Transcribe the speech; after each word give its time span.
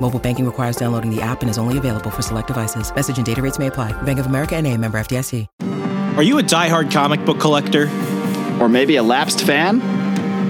Mobile 0.00 0.20
banking 0.20 0.46
requires 0.46 0.76
downloading 0.76 1.14
the 1.14 1.22
app 1.22 1.40
and 1.40 1.50
is 1.50 1.58
only 1.58 1.78
available 1.78 2.10
for 2.10 2.22
select 2.22 2.48
devices. 2.48 2.94
Message 2.94 3.16
and 3.16 3.26
data 3.26 3.42
rates 3.42 3.58
may 3.58 3.66
apply. 3.66 3.92
Bank 4.02 4.18
of 4.18 4.26
America 4.26 4.54
and 4.54 4.66
a 4.66 4.76
member 4.76 4.98
FDIC. 4.98 5.46
Are 6.16 6.22
you 6.22 6.38
a 6.38 6.42
diehard 6.42 6.92
comic 6.92 7.24
book 7.24 7.40
collector? 7.40 7.90
Or 8.60 8.68
maybe 8.68 8.96
a 8.96 9.02
lapsed 9.02 9.42
fan? 9.42 9.82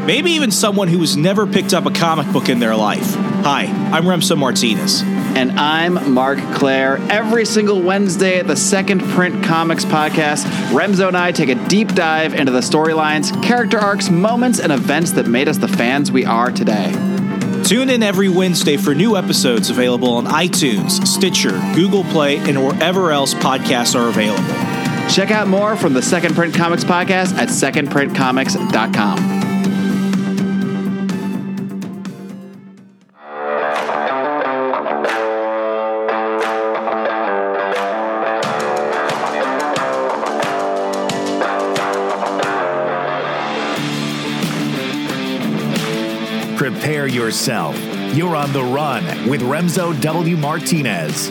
Maybe 0.06 0.30
even 0.32 0.52
someone 0.52 0.86
who 0.86 0.98
has 1.00 1.16
never 1.16 1.44
picked 1.44 1.74
up 1.74 1.86
a 1.86 1.90
comic 1.90 2.32
book 2.32 2.48
in 2.48 2.60
their 2.60 2.76
life. 2.76 3.14
Hi, 3.42 3.64
I'm 3.92 4.04
Remso 4.04 4.38
Martinez. 4.38 5.02
And 5.02 5.58
I'm 5.58 6.12
Mark 6.14 6.38
Claire. 6.54 6.98
Every 7.10 7.44
single 7.44 7.82
Wednesday 7.82 8.38
at 8.38 8.46
the 8.46 8.56
Second 8.56 9.02
Print 9.02 9.44
Comics 9.44 9.84
podcast, 9.84 10.44
Remso 10.70 11.08
and 11.08 11.16
I 11.16 11.32
take 11.32 11.48
a 11.48 11.56
deep 11.66 11.88
dive 11.88 12.34
into 12.34 12.52
the 12.52 12.60
storylines, 12.60 13.42
character 13.42 13.78
arcs, 13.78 14.08
moments, 14.08 14.60
and 14.60 14.70
events 14.70 15.12
that 15.12 15.26
made 15.26 15.48
us 15.48 15.58
the 15.58 15.68
fans 15.68 16.12
we 16.12 16.24
are 16.24 16.52
today. 16.52 16.92
Tune 17.66 17.90
in 17.90 18.00
every 18.04 18.28
Wednesday 18.28 18.76
for 18.76 18.94
new 18.94 19.16
episodes 19.16 19.70
available 19.70 20.10
on 20.12 20.26
iTunes, 20.26 21.04
Stitcher, 21.04 21.60
Google 21.74 22.04
Play, 22.04 22.36
and 22.36 22.64
wherever 22.64 23.10
else 23.10 23.34
podcasts 23.34 23.98
are 23.98 24.08
available. 24.08 24.44
Check 25.12 25.32
out 25.32 25.48
more 25.48 25.76
from 25.76 25.92
the 25.92 26.02
Second 26.02 26.36
Print 26.36 26.54
Comics 26.54 26.84
podcast 26.84 27.34
at 27.34 27.48
secondprintcomics.com. 27.48 29.35
Prepare 46.72 47.06
yourself. 47.06 47.78
You're 48.12 48.34
on 48.34 48.52
the 48.52 48.64
run 48.64 49.04
with 49.28 49.40
Remso 49.40 49.98
W. 50.00 50.36
Martinez. 50.36 51.28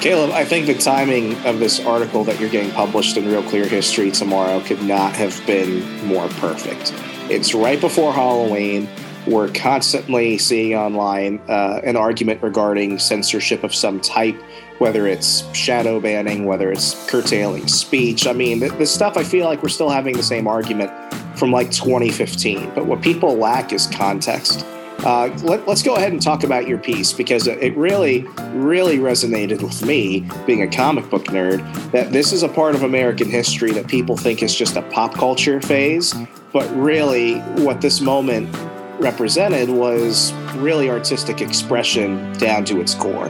Caleb, 0.00 0.30
I 0.30 0.44
think 0.44 0.68
the 0.68 0.74
timing 0.78 1.34
of 1.46 1.58
this 1.58 1.80
article 1.80 2.22
that 2.22 2.38
you're 2.38 2.48
getting 2.48 2.70
published 2.70 3.16
in 3.16 3.26
Real 3.26 3.42
Clear 3.42 3.66
History 3.66 4.12
tomorrow 4.12 4.60
could 4.60 4.80
not 4.84 5.16
have 5.16 5.44
been 5.48 6.06
more 6.06 6.28
perfect. 6.28 6.94
It's 7.28 7.54
right 7.54 7.80
before 7.80 8.12
Halloween. 8.12 8.88
We're 9.26 9.48
constantly 9.48 10.38
seeing 10.38 10.76
online 10.76 11.40
uh, 11.48 11.80
an 11.82 11.96
argument 11.96 12.40
regarding 12.40 13.00
censorship 13.00 13.64
of 13.64 13.74
some 13.74 14.00
type, 14.00 14.40
whether 14.78 15.08
it's 15.08 15.42
shadow 15.56 15.98
banning, 15.98 16.44
whether 16.44 16.70
it's 16.70 16.94
curtailing 17.10 17.66
speech. 17.66 18.28
I 18.28 18.32
mean, 18.32 18.60
the, 18.60 18.68
the 18.68 18.86
stuff 18.86 19.16
I 19.16 19.24
feel 19.24 19.46
like 19.46 19.60
we're 19.60 19.70
still 19.70 19.90
having 19.90 20.16
the 20.16 20.22
same 20.22 20.46
argument 20.46 20.92
from 21.36 21.52
like 21.52 21.70
2015. 21.70 22.72
But 22.74 22.86
what 22.86 23.02
people 23.02 23.34
lack 23.36 23.72
is 23.72 23.86
context. 23.86 24.64
Uh, 25.00 25.28
let, 25.42 25.66
us 25.68 25.82
go 25.82 25.96
ahead 25.96 26.12
and 26.12 26.22
talk 26.22 26.44
about 26.44 26.66
your 26.66 26.78
piece 26.78 27.12
because 27.12 27.46
it 27.46 27.76
really, 27.76 28.22
really 28.52 28.98
resonated 28.98 29.60
with 29.62 29.84
me, 29.84 30.26
being 30.46 30.62
a 30.62 30.68
comic 30.68 31.08
book 31.10 31.24
nerd, 31.24 31.60
that 31.90 32.10
this 32.10 32.32
is 32.32 32.42
a 32.42 32.48
part 32.48 32.74
of 32.74 32.84
American 32.84 33.28
history 33.28 33.70
that 33.72 33.86
people 33.86 34.16
think 34.16 34.42
is 34.42 34.54
just 34.54 34.76
a 34.76 34.82
pop 34.82 35.12
culture 35.12 35.60
phase. 35.60 36.14
But 36.52 36.74
really, 36.74 37.40
what 37.62 37.82
this 37.82 38.00
moment 38.00 38.48
represented 38.98 39.68
was 39.68 40.32
really 40.54 40.88
artistic 40.88 41.42
expression 41.42 42.32
down 42.38 42.64
to 42.66 42.80
its 42.80 42.94
core. 42.94 43.26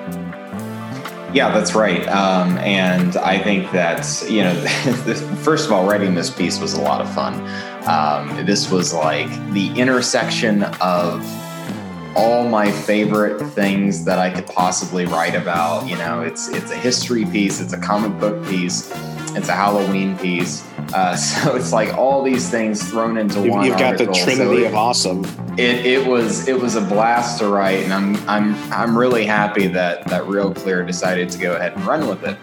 Yeah, 1.35 1.53
that's 1.53 1.75
right. 1.75 2.07
Um, 2.07 2.57
and 2.59 3.17
I 3.17 3.43
think 3.43 3.73
that, 3.73 4.07
you 4.31 4.43
know, 4.43 4.55
first 5.43 5.67
of 5.67 5.73
all, 5.73 5.85
writing 5.85 6.15
this 6.15 6.31
piece 6.31 6.61
was 6.61 6.75
a 6.75 6.81
lot 6.81 7.01
of 7.01 7.13
fun. 7.13 7.35
Um, 7.87 8.47
this 8.47 8.71
was 8.71 8.95
like 8.95 9.29
the 9.53 9.69
intersection 9.79 10.63
of 10.81 11.23
all 12.17 12.49
my 12.49 12.71
favorite 12.71 13.45
things 13.51 14.05
that 14.05 14.19
I 14.19 14.31
could 14.31 14.47
possibly 14.47 15.05
write 15.07 15.35
about. 15.35 15.89
You 15.89 15.97
know, 15.97 16.23
it's 16.23 16.49
it's 16.49 16.71
a 16.71 16.77
history 16.77 17.25
piece, 17.25 17.61
it's 17.61 17.73
a 17.73 17.81
comic 17.81 18.19
book 18.19 18.45
piece, 18.47 18.91
it's 19.37 19.49
a 19.49 19.55
Halloween 19.55 20.17
piece. 20.17 20.65
Uh, 20.93 21.17
so 21.17 21.57
it's 21.57 21.73
like 21.73 21.93
all 21.95 22.23
these 22.23 22.49
things 22.51 22.89
thrown 22.89 23.19
into 23.19 23.41
you've, 23.41 23.51
one. 23.51 23.67
You've 23.67 23.79
got 23.79 23.93
article. 23.93 24.15
the 24.15 24.21
trinity 24.21 24.63
so 24.63 24.69
of 24.69 24.75
awesome. 24.75 25.25
It, 25.59 25.87
it 25.87 26.07
was 26.07 26.49
it 26.49 26.59
was 26.59 26.77
a 26.77 26.81
blast 26.81 27.39
to 27.41 27.49
write, 27.49 27.85
and 27.85 27.93
I'm 27.93 28.17
I'm 28.29 28.73
I'm 28.73 28.97
really 28.97 29.27
happy 29.27 29.67
that 29.69 30.07
that 30.09 30.27
Real 30.27 30.53
Clear 30.55 30.85
decided 30.85 31.31
to 31.31 31.39
go 31.39 31.55
ahead 31.55 31.75
and 31.75 31.85
run 31.85 32.09
with 32.09 32.25
it. 32.25 32.39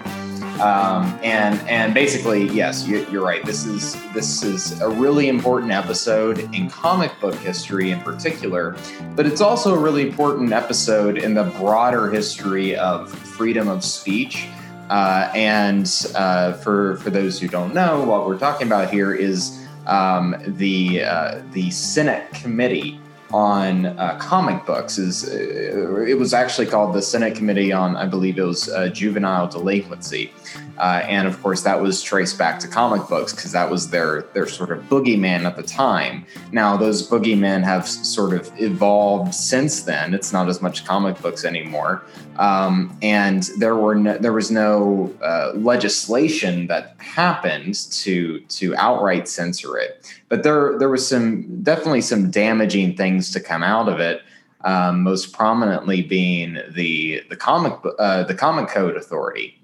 Um, 0.61 1.19
and 1.23 1.59
and 1.67 1.91
basically, 1.91 2.47
yes, 2.49 2.87
you, 2.87 3.03
are 3.19 3.25
right. 3.25 3.43
This 3.43 3.65
is 3.65 3.95
this 4.13 4.43
is 4.43 4.79
a 4.79 4.87
really 4.87 5.27
important 5.27 5.71
episode 5.71 6.37
in 6.53 6.69
comic 6.69 7.19
book 7.19 7.33
history 7.33 7.89
in 7.89 7.99
particular, 8.01 8.77
but 9.15 9.25
it's 9.25 9.41
also 9.41 9.73
a 9.73 9.77
really 9.79 10.07
important 10.07 10.53
episode 10.53 11.17
in 11.17 11.33
the 11.33 11.45
broader 11.45 12.11
history 12.11 12.75
of 12.75 13.11
freedom 13.11 13.67
of 13.67 13.83
speech. 13.83 14.47
Uh, 14.91 15.31
and 15.33 16.05
uh, 16.13 16.53
for 16.53 16.97
for 16.97 17.09
those 17.09 17.39
who 17.39 17.47
don't 17.47 17.73
know, 17.73 18.03
what 18.03 18.27
we're 18.27 18.37
talking 18.37 18.67
about 18.67 18.91
here 18.91 19.15
is 19.15 19.67
um, 19.87 20.35
the 20.45 21.03
uh, 21.03 21.41
the 21.53 21.71
Senate 21.71 22.31
committee 22.33 23.00
on 23.33 23.85
uh, 23.85 24.17
comic 24.19 24.65
books 24.65 24.97
is 24.97 25.29
uh, 25.29 26.01
it 26.07 26.17
was 26.17 26.33
actually 26.33 26.67
called 26.67 26.93
the 26.93 27.01
Senate 27.01 27.35
Committee 27.35 27.71
on 27.71 27.95
I 27.95 28.05
believe 28.05 28.37
it 28.37 28.43
was 28.43 28.69
uh, 28.69 28.89
juvenile 28.89 29.47
delinquency, 29.47 30.31
uh, 30.77 31.01
and 31.05 31.27
of 31.27 31.41
course 31.41 31.61
that 31.61 31.81
was 31.81 32.01
traced 32.01 32.37
back 32.37 32.59
to 32.59 32.67
comic 32.67 33.07
books 33.07 33.33
because 33.33 33.51
that 33.51 33.69
was 33.69 33.89
their 33.89 34.23
their 34.33 34.47
sort 34.47 34.71
of 34.71 34.83
boogeyman 34.83 35.43
at 35.45 35.55
the 35.55 35.63
time. 35.63 36.25
Now 36.51 36.77
those 36.77 37.07
boogeymen 37.07 37.63
have 37.63 37.87
sort 37.87 38.33
of 38.33 38.51
evolved 38.59 39.33
since 39.33 39.83
then. 39.83 40.13
It's 40.13 40.33
not 40.33 40.49
as 40.49 40.61
much 40.61 40.85
comic 40.85 41.21
books 41.21 41.45
anymore, 41.45 42.03
um, 42.37 42.97
and 43.01 43.43
there 43.57 43.75
were 43.75 43.95
no, 43.95 44.17
there 44.17 44.33
was 44.33 44.51
no 44.51 45.13
uh, 45.21 45.51
legislation 45.55 46.67
that 46.67 46.95
happened 46.97 47.75
to 47.91 48.39
to 48.39 48.75
outright 48.75 49.27
censor 49.27 49.77
it. 49.77 50.05
But 50.31 50.43
there 50.43 50.79
there 50.79 50.87
was 50.87 51.05
some 51.05 51.61
definitely 51.61 51.99
some 51.99 52.31
damaging 52.31 52.95
things 52.95 53.31
to 53.31 53.41
come 53.41 53.63
out 53.63 53.89
of 53.89 53.99
it. 53.99 54.21
Um, 54.63 55.03
most 55.03 55.33
prominently 55.33 56.03
being 56.03 56.57
the 56.69 57.21
the 57.29 57.35
comic 57.35 57.73
uh, 57.99 58.23
the 58.23 58.33
Comic 58.33 58.69
Code 58.69 58.95
Authority, 58.95 59.61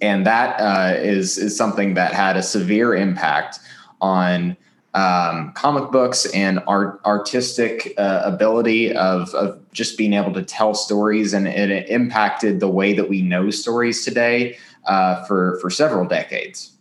and 0.00 0.24
that 0.24 0.60
uh, 0.60 0.96
is 0.96 1.38
is 1.38 1.56
something 1.56 1.94
that 1.94 2.12
had 2.12 2.36
a 2.36 2.42
severe 2.42 2.94
impact 2.94 3.58
on 4.00 4.56
um, 4.94 5.50
comic 5.54 5.90
books 5.90 6.24
and 6.26 6.60
art 6.68 7.00
artistic 7.04 7.92
uh, 7.98 8.22
ability 8.24 8.94
of, 8.94 9.34
of 9.34 9.60
just 9.72 9.98
being 9.98 10.12
able 10.12 10.32
to 10.34 10.42
tell 10.44 10.72
stories 10.72 11.34
and 11.34 11.48
it 11.48 11.88
impacted 11.88 12.60
the 12.60 12.68
way 12.68 12.92
that 12.92 13.08
we 13.08 13.22
know 13.22 13.50
stories 13.50 14.04
today 14.04 14.56
uh, 14.84 15.24
for 15.24 15.58
for 15.60 15.68
several 15.68 16.06
decades 16.06 16.76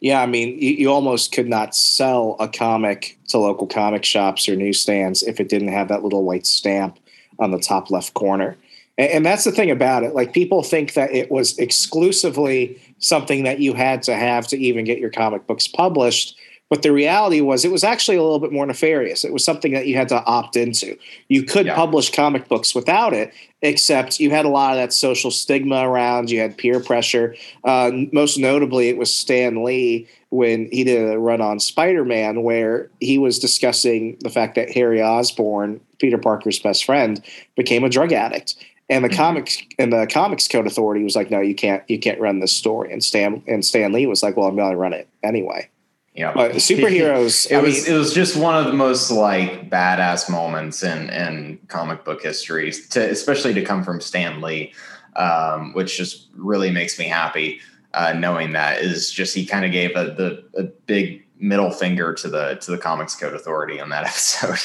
yeah 0.00 0.22
i 0.22 0.26
mean 0.26 0.58
you, 0.60 0.70
you, 0.72 0.90
almost 0.90 1.32
could 1.32 1.48
not 1.48 1.74
sell 1.74 2.36
a 2.40 2.48
comic 2.48 3.18
to 3.28 3.38
local 3.38 3.66
comic 3.66 4.04
shops 4.04 4.48
or 4.48 4.56
newsstands 4.56 5.22
if 5.22 5.40
it 5.40 5.48
didn't 5.48 5.68
have 5.68 5.88
that 5.88 6.02
little 6.02 6.24
white 6.24 6.46
stamp 6.46 6.98
on 7.38 7.50
the 7.50 7.58
top 7.58 7.90
left 7.90 8.14
corner. 8.14 8.56
And, 8.98 9.10
and 9.10 9.26
that's 9.26 9.44
the 9.44 9.52
thing 9.52 9.70
about 9.70 10.02
it. 10.02 10.14
Like 10.14 10.32
people 10.32 10.62
think 10.62 10.94
that 10.94 11.12
it 11.12 11.30
was 11.30 11.58
exclusively 11.58 12.80
something 12.98 13.44
that 13.44 13.60
you 13.60 13.74
had 13.74 14.02
to 14.04 14.14
have 14.14 14.46
to 14.48 14.58
even 14.58 14.84
get 14.84 14.98
your 14.98 15.10
comic 15.10 15.46
books 15.46 15.68
published 15.68 16.36
But 16.68 16.82
the 16.82 16.90
reality 16.90 17.40
was, 17.40 17.64
it 17.64 17.70
was 17.70 17.84
actually 17.84 18.16
a 18.16 18.22
little 18.22 18.40
bit 18.40 18.50
more 18.50 18.66
nefarious. 18.66 19.24
It 19.24 19.32
was 19.32 19.44
something 19.44 19.72
that 19.72 19.86
you 19.86 19.96
had 19.96 20.08
to 20.08 20.24
opt 20.24 20.56
into. 20.56 20.96
You 21.28 21.44
could 21.44 21.66
Yeah. 21.66 21.76
publish 21.76 22.10
comic 22.10 22.48
books 22.48 22.74
without 22.74 23.12
it, 23.12 23.32
except 23.62 24.18
you 24.18 24.30
had 24.30 24.44
a 24.44 24.48
lot 24.48 24.72
of 24.72 24.78
that 24.78 24.92
social 24.92 25.30
stigma 25.30 25.88
around. 25.88 26.28
You 26.28 26.40
had 26.40 26.56
peer 26.58 26.80
pressure. 26.80 27.36
Uh, 27.62 27.92
most 28.12 28.36
notably, 28.36 28.88
it 28.88 28.96
was 28.96 29.14
Stan 29.14 29.62
Lee 29.62 30.08
when 30.30 30.68
he 30.72 30.82
did 30.82 31.08
a 31.08 31.18
run 31.20 31.40
on 31.40 31.60
Spider 31.60 32.04
Man, 32.04 32.42
where 32.42 32.90
he 33.00 33.16
was 33.16 33.38
discussing 33.38 34.16
the 34.20 34.30
fact 34.30 34.56
that 34.56 34.72
Harry 34.72 35.00
Osborn, 35.00 35.80
Peter 36.00 36.18
Parker's 36.18 36.58
best 36.58 36.84
friend, 36.84 37.22
became 37.56 37.84
a 37.84 37.88
drug 37.88 38.12
addict. 38.12 38.56
And 38.88 39.04
the 39.04 39.08
comics 39.08 39.58
and 39.78 39.92
the 39.92 40.06
Comics 40.08 40.48
Code 40.48 40.66
Authority 40.66 41.04
was 41.04 41.14
like, 41.14 41.30
no, 41.30 41.40
you 41.40 41.54
can't, 41.54 41.82
you 41.88 41.98
can't 41.98 42.20
run 42.20 42.40
this 42.40 42.52
story. 42.52 42.92
And 42.92 43.02
Stan 43.04 43.42
and 43.46 43.64
Stan 43.64 43.92
Lee 43.92 44.06
was 44.06 44.22
like, 44.22 44.36
well, 44.36 44.46
I'm 44.46 44.56
going 44.56 44.72
to 44.72 44.76
run 44.76 44.92
it 44.92 45.08
anyway. 45.22 45.68
Yeah, 46.16 46.32
But 46.34 46.52
superheroes, 46.52 47.46
it 47.50 47.56
I 47.56 47.60
was 47.60 47.86
mean- 47.86 47.94
it 47.94 47.98
was 47.98 48.14
just 48.14 48.36
one 48.36 48.56
of 48.56 48.64
the 48.64 48.72
most 48.72 49.10
like 49.10 49.68
badass 49.68 50.30
moments 50.30 50.82
in 50.82 51.10
in 51.10 51.58
comic 51.68 52.04
book 52.04 52.22
history, 52.22 52.72
to, 52.90 53.10
especially 53.10 53.52
to 53.54 53.62
come 53.62 53.84
from 53.84 54.00
Stan 54.00 54.40
Lee, 54.40 54.72
um, 55.16 55.74
which 55.74 55.96
just 55.98 56.28
really 56.34 56.70
makes 56.70 56.98
me 56.98 57.04
happy. 57.06 57.60
Uh, 57.94 58.12
knowing 58.12 58.52
that 58.52 58.82
is 58.82 59.10
just 59.10 59.34
he 59.34 59.46
kind 59.46 59.64
of 59.64 59.72
gave 59.72 59.90
a 59.96 60.04
the 60.14 60.42
a 60.58 60.64
big 60.86 61.22
middle 61.38 61.70
finger 61.70 62.12
to 62.14 62.28
the 62.28 62.54
to 62.62 62.70
the 62.70 62.78
Comics 62.78 63.14
Code 63.14 63.34
Authority 63.34 63.78
on 63.80 63.90
that 63.90 64.04
episode. 64.06 64.58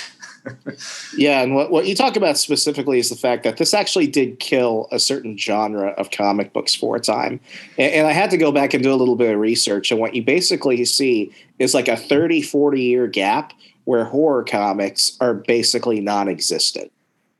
Yeah, 1.15 1.41
and 1.41 1.55
what, 1.55 1.71
what 1.71 1.85
you 1.85 1.95
talk 1.95 2.15
about 2.15 2.37
specifically 2.37 2.99
is 2.99 3.09
the 3.09 3.15
fact 3.15 3.43
that 3.43 3.57
this 3.57 3.73
actually 3.73 4.07
did 4.07 4.39
kill 4.39 4.87
a 4.91 4.99
certain 4.99 5.37
genre 5.37 5.89
of 5.91 6.11
comic 6.11 6.53
books 6.53 6.73
for 6.73 6.95
a 6.95 6.99
time. 6.99 7.39
And, 7.77 7.93
and 7.93 8.07
I 8.07 8.11
had 8.11 8.31
to 8.31 8.37
go 8.37 8.51
back 8.51 8.73
and 8.73 8.83
do 8.83 8.93
a 8.93 8.95
little 8.95 9.15
bit 9.15 9.33
of 9.33 9.39
research. 9.39 9.91
And 9.91 9.99
what 9.99 10.15
you 10.15 10.23
basically 10.23 10.83
see 10.85 11.31
is 11.59 11.73
like 11.73 11.87
a 11.87 11.97
30, 11.97 12.41
40 12.41 12.81
year 12.81 13.07
gap 13.07 13.53
where 13.85 14.05
horror 14.05 14.43
comics 14.43 15.17
are 15.19 15.33
basically 15.33 15.99
non 15.99 16.27
existent. 16.27 16.91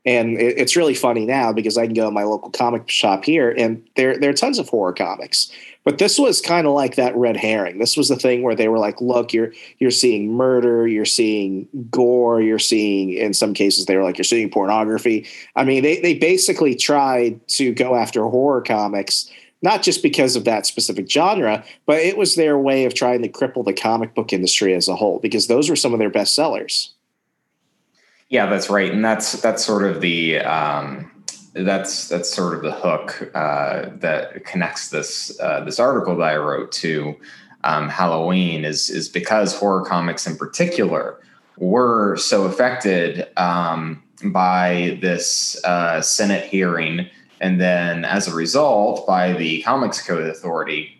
And 0.04 0.36
it, 0.36 0.58
it's 0.58 0.76
really 0.76 0.94
funny 0.94 1.26
now 1.26 1.52
because 1.52 1.78
I 1.78 1.86
can 1.86 1.94
go 1.94 2.04
to 2.06 2.10
my 2.10 2.24
local 2.24 2.50
comic 2.50 2.88
shop 2.88 3.24
here 3.24 3.50
and 3.50 3.86
there, 3.96 4.18
there 4.18 4.30
are 4.30 4.34
tons 4.34 4.58
of 4.58 4.68
horror 4.68 4.92
comics. 4.92 5.50
But 5.84 5.98
this 5.98 6.18
was 6.18 6.40
kind 6.40 6.66
of 6.66 6.74
like 6.74 6.94
that 6.94 7.16
red 7.16 7.36
herring. 7.36 7.78
This 7.78 7.96
was 7.96 8.08
the 8.08 8.16
thing 8.16 8.42
where 8.42 8.54
they 8.54 8.68
were 8.68 8.78
like, 8.78 9.00
look, 9.00 9.32
you're 9.32 9.52
you're 9.78 9.90
seeing 9.90 10.32
murder, 10.32 10.86
you're 10.86 11.04
seeing 11.04 11.68
gore, 11.90 12.40
you're 12.40 12.58
seeing 12.58 13.12
in 13.12 13.34
some 13.34 13.52
cases 13.52 13.86
they 13.86 13.96
were 13.96 14.04
like 14.04 14.18
you're 14.18 14.24
seeing 14.24 14.50
pornography. 14.50 15.26
I 15.56 15.64
mean, 15.64 15.82
they 15.82 16.00
they 16.00 16.14
basically 16.14 16.74
tried 16.74 17.46
to 17.48 17.72
go 17.72 17.96
after 17.96 18.22
horror 18.24 18.62
comics 18.62 19.30
not 19.62 19.82
just 19.82 20.02
because 20.02 20.34
of 20.34 20.44
that 20.44 20.66
specific 20.66 21.08
genre, 21.08 21.64
but 21.86 22.00
it 22.00 22.16
was 22.16 22.34
their 22.34 22.58
way 22.58 22.84
of 22.84 22.94
trying 22.94 23.22
to 23.22 23.28
cripple 23.28 23.64
the 23.64 23.72
comic 23.72 24.12
book 24.12 24.32
industry 24.32 24.74
as 24.74 24.88
a 24.88 24.96
whole 24.96 25.20
because 25.20 25.46
those 25.46 25.70
were 25.70 25.76
some 25.76 25.92
of 25.92 26.00
their 26.00 26.10
best 26.10 26.34
sellers. 26.34 26.92
Yeah, 28.28 28.46
that's 28.46 28.68
right, 28.68 28.90
and 28.90 29.04
that's 29.04 29.40
that's 29.40 29.64
sort 29.64 29.84
of 29.84 30.00
the 30.00 30.40
um, 30.40 31.11
that's 31.54 32.08
that's 32.08 32.32
sort 32.32 32.54
of 32.54 32.62
the 32.62 32.72
hook 32.72 33.30
uh, 33.34 33.90
that 33.96 34.44
connects 34.44 34.88
this 34.88 35.38
uh, 35.40 35.60
this 35.60 35.78
article 35.78 36.16
that 36.16 36.28
I 36.28 36.36
wrote 36.36 36.72
to 36.72 37.14
um, 37.64 37.88
Halloween 37.88 38.64
is 38.64 38.90
is 38.90 39.08
because 39.08 39.54
horror 39.54 39.84
comics 39.84 40.26
in 40.26 40.36
particular 40.36 41.20
were 41.58 42.16
so 42.16 42.44
affected 42.44 43.28
um, 43.36 44.02
by 44.24 44.98
this 45.02 45.62
uh, 45.64 46.00
Senate 46.00 46.44
hearing, 46.46 47.08
and 47.40 47.60
then 47.60 48.04
as 48.04 48.26
a 48.28 48.34
result 48.34 49.06
by 49.06 49.32
the 49.34 49.62
Comics 49.62 50.04
Code 50.06 50.26
Authority. 50.26 50.98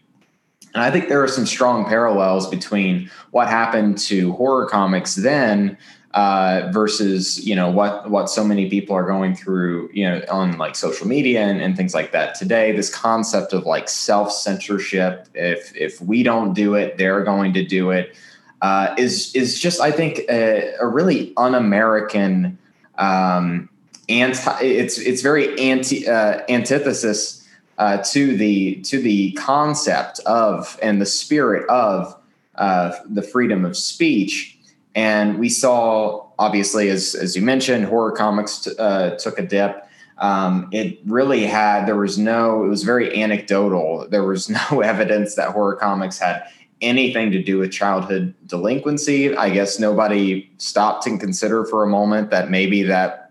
And 0.75 0.83
I 0.83 0.91
think 0.91 1.09
there 1.09 1.23
are 1.23 1.29
some 1.29 1.47
strong 1.47 1.85
parallels 1.85 2.49
between 2.49 3.11
what 3.31 3.49
happened 3.49 3.99
to 3.99 4.33
horror 4.33 4.67
comics 4.67 5.17
then 5.17 5.77
uh, 6.15 6.71
versus 6.73 7.45
you 7.47 7.55
know 7.55 7.71
what 7.71 8.11
what 8.11 8.29
so 8.29 8.45
many 8.45 8.69
people 8.69 8.95
are 8.95 9.07
going 9.07 9.35
through 9.35 9.89
you 9.93 10.05
know 10.05 10.23
on 10.31 10.59
like 10.59 10.77
social 10.77 11.07
media 11.07 11.41
and, 11.41 11.61
and 11.61 11.77
things 11.77 11.95
like 11.95 12.13
that 12.13 12.35
today. 12.35 12.73
This 12.73 12.95
concept 12.95 13.53
of 13.53 13.65
like 13.65 13.89
self 13.89 14.33
censorship 14.33 15.29
if 15.35 15.75
if 15.77 16.01
we 16.01 16.23
don't 16.23 16.53
do 16.53 16.75
it 16.75 16.99
they're 16.99 17.25
going 17.25 17.55
to 17.55 17.65
do 17.65 17.91
it 17.91 18.15
uh, 18.61 18.95
is 18.97 19.35
is 19.35 19.59
just 19.59 19.81
I 19.81 19.91
think 19.91 20.21
a, 20.31 20.75
a 20.81 20.87
really 20.87 21.33
un-American 21.37 22.59
um, 22.99 23.69
anti 24.09 24.63
it's 24.63 24.99
it's 24.99 25.23
very 25.23 25.59
anti 25.59 26.07
uh, 26.07 26.43
antithesis 26.49 27.42
uh, 27.83 28.01
to 28.01 28.37
the 28.37 28.77
to 28.83 29.03
the 29.03 29.33
concept 29.33 30.21
of 30.21 30.79
and 30.81 31.01
the 31.01 31.07
spirit 31.07 31.69
of 31.69 32.17
uh, 32.55 32.93
the 33.07 33.23
freedom 33.23 33.65
of 33.65 33.77
speech. 33.77 34.57
And 34.95 35.41
we 35.41 35.49
saw 35.49 36.29
obviously 36.39 36.91
as 36.91 37.17
as 37.17 37.35
you 37.35 37.43
mentioned 37.43 37.87
horror 37.87 38.13
comics 38.13 38.61
t- 38.61 38.71
uh, 38.79 39.17
took 39.17 39.37
a 39.37 39.43
dip. 39.43 39.85
Um, 40.19 40.69
it 40.71 41.01
really 41.05 41.45
had 41.45 41.87
there 41.87 41.97
was 41.97 42.19
no 42.19 42.65
it 42.65 42.69
was 42.69 42.85
very 42.85 43.21
anecdotal. 43.21 44.07
There 44.09 44.23
was 44.23 44.49
no 44.71 44.81
evidence 44.81 45.35
that 45.35 45.51
horror 45.51 45.75
comics 45.75 46.21
had 46.21 46.45
anything 46.83 47.33
to 47.33 47.43
do 47.43 47.59
with 47.59 47.73
childhood 47.73 48.33
delinquency. 48.47 49.37
I 49.37 49.51
guess 49.51 49.81
nobody 49.81 50.49
stopped 50.59 51.09
and 51.09 51.19
consider 51.19 51.65
for 51.65 51.83
a 51.83 51.89
moment 51.89 52.31
that 52.31 52.49
maybe 52.49 52.85
that 52.85 53.22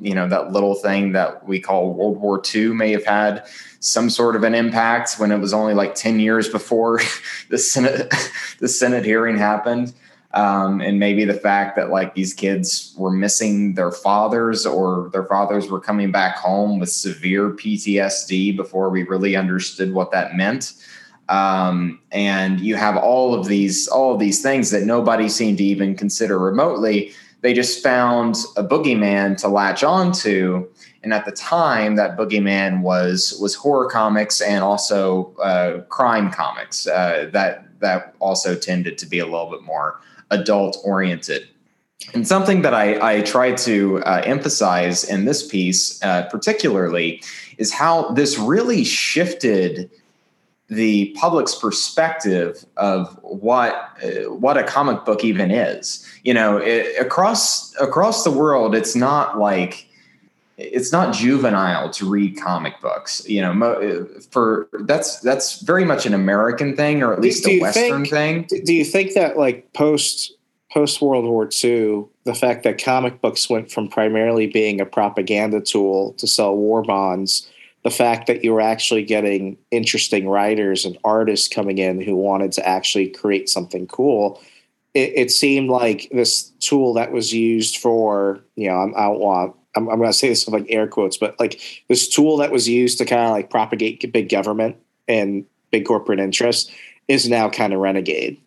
you 0.00 0.14
know 0.14 0.28
that 0.28 0.52
little 0.52 0.74
thing 0.74 1.12
that 1.12 1.46
we 1.46 1.60
call 1.60 1.92
world 1.92 2.18
war 2.18 2.42
ii 2.54 2.68
may 2.68 2.92
have 2.92 3.04
had 3.04 3.46
some 3.80 4.10
sort 4.10 4.34
of 4.34 4.42
an 4.44 4.54
impact 4.54 5.14
when 5.18 5.30
it 5.30 5.38
was 5.38 5.52
only 5.52 5.74
like 5.74 5.94
10 5.94 6.20
years 6.20 6.48
before 6.48 7.00
the 7.50 7.58
senate 7.58 8.12
the 8.60 8.68
senate 8.68 9.04
hearing 9.04 9.36
happened 9.36 9.92
um, 10.34 10.80
and 10.80 10.98
maybe 10.98 11.24
the 11.24 11.34
fact 11.34 11.76
that 11.76 11.90
like 11.90 12.14
these 12.14 12.34
kids 12.34 12.94
were 12.98 13.10
missing 13.10 13.74
their 13.74 13.90
fathers 13.90 14.66
or 14.66 15.08
their 15.12 15.24
fathers 15.24 15.70
were 15.70 15.80
coming 15.80 16.12
back 16.12 16.36
home 16.36 16.78
with 16.78 16.90
severe 16.90 17.50
PTSD 17.50 18.54
before 18.54 18.90
we 18.90 19.04
really 19.04 19.36
understood 19.36 19.94
what 19.94 20.12
that 20.12 20.36
meant. 20.36 20.74
Um, 21.30 22.00
and 22.10 22.60
you 22.60 22.76
have 22.76 22.96
all 22.96 23.34
of 23.34 23.46
these 23.46 23.88
all 23.88 24.14
of 24.14 24.20
these 24.20 24.42
things 24.42 24.70
that 24.70 24.84
nobody 24.84 25.28
seemed 25.28 25.58
to 25.58 25.64
even 25.64 25.94
consider 25.94 26.38
remotely. 26.38 27.12
They 27.40 27.54
just 27.54 27.82
found 27.82 28.36
a 28.56 28.64
boogeyman 28.64 29.36
to 29.38 29.48
latch 29.48 29.84
onto. 29.84 30.68
And 31.02 31.12
at 31.12 31.24
the 31.24 31.32
time, 31.32 31.96
that 31.96 32.16
boogeyman 32.16 32.82
was 32.82 33.38
was 33.40 33.54
horror 33.54 33.88
comics 33.88 34.40
and 34.40 34.64
also 34.64 35.34
uh, 35.36 35.82
crime 35.82 36.30
comics. 36.30 36.86
Uh, 36.86 37.30
that 37.32 37.68
that 37.80 38.14
also 38.18 38.54
tended 38.56 38.98
to 38.98 39.06
be 39.06 39.18
a 39.20 39.24
little 39.24 39.50
bit 39.50 39.62
more 39.62 40.00
adult 40.30 40.78
oriented. 40.84 41.48
And 42.14 42.26
something 42.26 42.62
that 42.62 42.74
I, 42.74 43.16
I 43.16 43.22
try 43.22 43.52
to 43.52 43.98
uh, 44.04 44.22
emphasize 44.24 45.04
in 45.04 45.24
this 45.24 45.46
piece, 45.46 46.02
uh, 46.02 46.24
particularly, 46.30 47.22
is 47.58 47.72
how 47.72 48.10
this 48.10 48.38
really 48.38 48.84
shifted 48.84 49.90
the 50.68 51.14
public's 51.18 51.54
perspective 51.54 52.64
of 52.76 53.18
what 53.22 53.74
uh, 54.02 54.30
what 54.30 54.56
a 54.56 54.62
comic 54.62 55.04
book 55.04 55.24
even 55.24 55.50
is. 55.50 56.06
You 56.28 56.34
know, 56.34 56.58
it, 56.58 57.00
across 57.00 57.74
across 57.76 58.22
the 58.22 58.30
world, 58.30 58.74
it's 58.74 58.94
not 58.94 59.38
like 59.38 59.88
it's 60.58 60.92
not 60.92 61.14
juvenile 61.14 61.88
to 61.92 62.06
read 62.06 62.36
comic 62.38 62.78
books. 62.82 63.26
You 63.26 63.40
know, 63.40 63.54
mo- 63.54 64.06
for 64.30 64.68
that's 64.80 65.20
that's 65.20 65.62
very 65.62 65.86
much 65.86 66.04
an 66.04 66.12
American 66.12 66.76
thing, 66.76 67.02
or 67.02 67.14
at 67.14 67.22
least 67.22 67.44
Do 67.44 67.52
a 67.52 67.60
Western 67.60 68.04
think- 68.04 68.50
thing. 68.50 68.62
Do 68.62 68.74
you 68.74 68.84
think 68.84 69.14
that 69.14 69.38
like 69.38 69.72
post 69.72 70.34
post 70.70 71.00
World 71.00 71.24
War 71.24 71.48
II, 71.64 72.04
the 72.24 72.34
fact 72.34 72.62
that 72.64 72.76
comic 72.76 73.22
books 73.22 73.48
went 73.48 73.72
from 73.72 73.88
primarily 73.88 74.46
being 74.46 74.82
a 74.82 74.84
propaganda 74.84 75.62
tool 75.62 76.12
to 76.18 76.26
sell 76.26 76.54
war 76.54 76.82
bonds, 76.82 77.48
the 77.84 77.90
fact 77.90 78.26
that 78.26 78.44
you 78.44 78.52
were 78.52 78.60
actually 78.60 79.02
getting 79.02 79.56
interesting 79.70 80.28
writers 80.28 80.84
and 80.84 80.98
artists 81.04 81.48
coming 81.48 81.78
in 81.78 82.02
who 82.02 82.14
wanted 82.16 82.52
to 82.52 82.68
actually 82.68 83.08
create 83.08 83.48
something 83.48 83.86
cool, 83.86 84.42
it, 84.98 85.12
it 85.14 85.30
seemed 85.30 85.70
like 85.70 86.08
this 86.10 86.50
tool 86.60 86.94
that 86.94 87.12
was 87.12 87.32
used 87.32 87.78
for 87.78 88.40
you 88.56 88.68
know 88.68 88.76
I'm, 88.76 88.94
I 88.96 89.02
don't 89.02 89.20
want 89.20 89.56
I'm, 89.76 89.88
I'm 89.88 89.98
going 89.98 90.10
to 90.10 90.16
say 90.16 90.28
this 90.28 90.44
with 90.44 90.54
like 90.54 90.66
air 90.68 90.88
quotes, 90.88 91.16
but 91.16 91.38
like 91.38 91.60
this 91.88 92.08
tool 92.08 92.38
that 92.38 92.50
was 92.50 92.68
used 92.68 92.98
to 92.98 93.04
kind 93.04 93.22
of 93.22 93.30
like 93.30 93.50
propagate 93.50 94.12
big 94.12 94.28
government 94.28 94.76
and 95.06 95.44
big 95.70 95.86
corporate 95.86 96.18
interests 96.18 96.72
is 97.06 97.28
now 97.28 97.48
kind 97.48 97.72
of 97.72 97.80
renegade. 97.80 98.40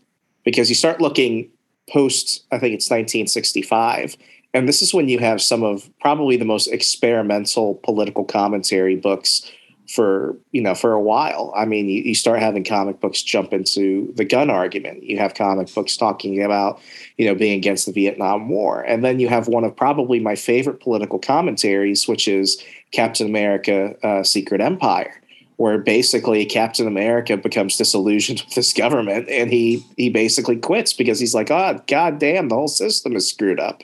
Because 0.44 0.70
you 0.70 0.76
start 0.76 1.00
looking 1.00 1.50
post 1.90 2.44
I 2.52 2.60
think 2.60 2.74
it's 2.74 2.90
1965 2.90 4.16
and 4.54 4.68
this 4.68 4.82
is 4.82 4.94
when 4.94 5.10
you 5.10 5.20
have 5.20 5.42
some 5.42 5.64
of 5.64 5.90
probably 6.00 6.38
the 6.38 6.46
most 6.46 6.68
experimental 6.68 7.76
political 7.84 8.24
commentary 8.24 8.96
books 8.96 9.50
for 9.92 10.38
you 10.52 10.62
know 10.62 10.74
for 10.74 10.94
a 10.94 11.02
while 11.02 11.52
i 11.56 11.66
mean 11.66 11.90
you, 11.90 12.02
you 12.04 12.16
start 12.16 12.40
having 12.40 12.64
comic 12.64 13.00
books 13.00 13.22
jump 13.22 13.54
into 13.54 14.12
the 14.16 14.26
gun 14.26 14.50
argument 14.50 15.04
you 15.04 15.18
have 15.18 15.34
comic 15.34 15.74
books 15.74 15.98
talking 15.98 16.42
about 16.42 16.80
you 17.18 17.26
know 17.26 17.36
being 17.36 17.58
against 17.58 17.86
the 17.86 17.92
vietnam 17.92 18.48
war 18.48 18.82
and 18.82 19.04
then 19.04 19.20
you 19.20 19.28
have 19.28 19.48
one 19.48 19.64
of 19.64 19.76
probably 19.76 20.20
my 20.20 20.36
favorite 20.36 20.80
political 20.80 21.20
commentaries 21.20 22.08
which 22.08 22.28
is 22.28 22.64
captain 22.92 23.28
america 23.28 23.96
uh, 24.06 24.24
secret 24.24 24.62
empire 24.62 25.22
where 25.62 25.78
basically 25.78 26.44
Captain 26.44 26.88
America 26.88 27.38
becomes 27.38 27.78
disillusioned 27.78 28.42
with 28.46 28.56
his 28.56 28.74
government 28.74 29.30
and 29.30 29.52
he 29.52 29.86
he 29.96 30.10
basically 30.10 30.58
quits 30.58 30.92
because 30.92 31.20
he's 31.20 31.36
like, 31.36 31.52
oh 31.52 31.80
god 31.88 32.18
damn, 32.18 32.50
the 32.50 32.56
whole 32.56 32.68
system 32.68 33.16
is 33.16 33.30
screwed 33.30 33.60
up. 33.60 33.84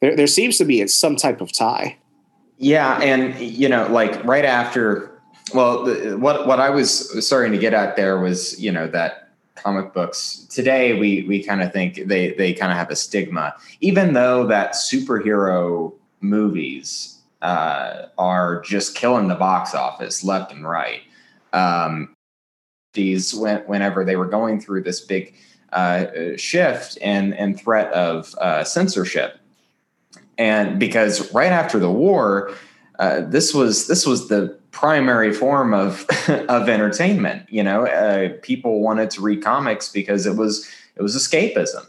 There 0.00 0.16
there 0.16 0.26
seems 0.26 0.56
to 0.58 0.64
be 0.64 0.86
some 0.86 1.16
type 1.16 1.42
of 1.42 1.52
tie. 1.52 1.98
Yeah, 2.58 2.98
and 3.02 3.38
you 3.38 3.68
know, 3.68 3.86
like 3.88 4.24
right 4.24 4.44
after 4.44 5.20
well, 5.54 5.84
the, 5.84 6.16
what 6.18 6.46
what 6.46 6.60
I 6.60 6.70
was 6.70 7.24
starting 7.24 7.52
to 7.52 7.58
get 7.58 7.74
at 7.74 7.96
there 7.96 8.18
was, 8.18 8.60
you 8.60 8.72
know, 8.72 8.86
that 8.88 9.30
comic 9.54 9.94
books 9.94 10.46
today 10.50 10.98
we 10.98 11.22
we 11.22 11.42
kind 11.42 11.62
of 11.62 11.72
think 11.72 12.06
they 12.06 12.32
they 12.32 12.52
kind 12.52 12.72
of 12.72 12.78
have 12.78 12.90
a 12.90 12.96
stigma, 12.96 13.54
even 13.80 14.12
though 14.12 14.46
that 14.46 14.72
superhero 14.72 15.92
movies 16.20 17.18
uh, 17.42 18.06
are 18.18 18.60
just 18.62 18.94
killing 18.94 19.28
the 19.28 19.34
box 19.34 19.74
office 19.74 20.24
left 20.24 20.52
and 20.52 20.68
right. 20.68 21.02
Um, 21.52 22.14
these 22.94 23.34
went 23.34 23.68
whenever 23.68 24.04
they 24.04 24.16
were 24.16 24.26
going 24.26 24.60
through 24.60 24.82
this 24.82 25.00
big 25.00 25.34
uh, 25.72 26.06
shift 26.36 26.98
and 27.02 27.34
and 27.34 27.58
threat 27.60 27.92
of 27.92 28.34
uh, 28.40 28.64
censorship, 28.64 29.38
and 30.38 30.78
because 30.78 31.32
right 31.32 31.52
after 31.52 31.78
the 31.78 31.90
war, 31.90 32.52
uh, 32.98 33.22
this 33.22 33.54
was 33.54 33.86
this 33.86 34.06
was 34.06 34.28
the 34.28 34.58
primary 34.70 35.32
form 35.32 35.72
of 35.72 36.06
of 36.48 36.68
entertainment. 36.68 37.46
You 37.50 37.62
know, 37.62 37.86
uh, 37.86 38.30
people 38.42 38.80
wanted 38.80 39.10
to 39.10 39.22
read 39.22 39.42
comics 39.42 39.88
because 39.88 40.26
it 40.26 40.36
was 40.36 40.68
it 40.96 41.02
was 41.02 41.16
escapism, 41.16 41.86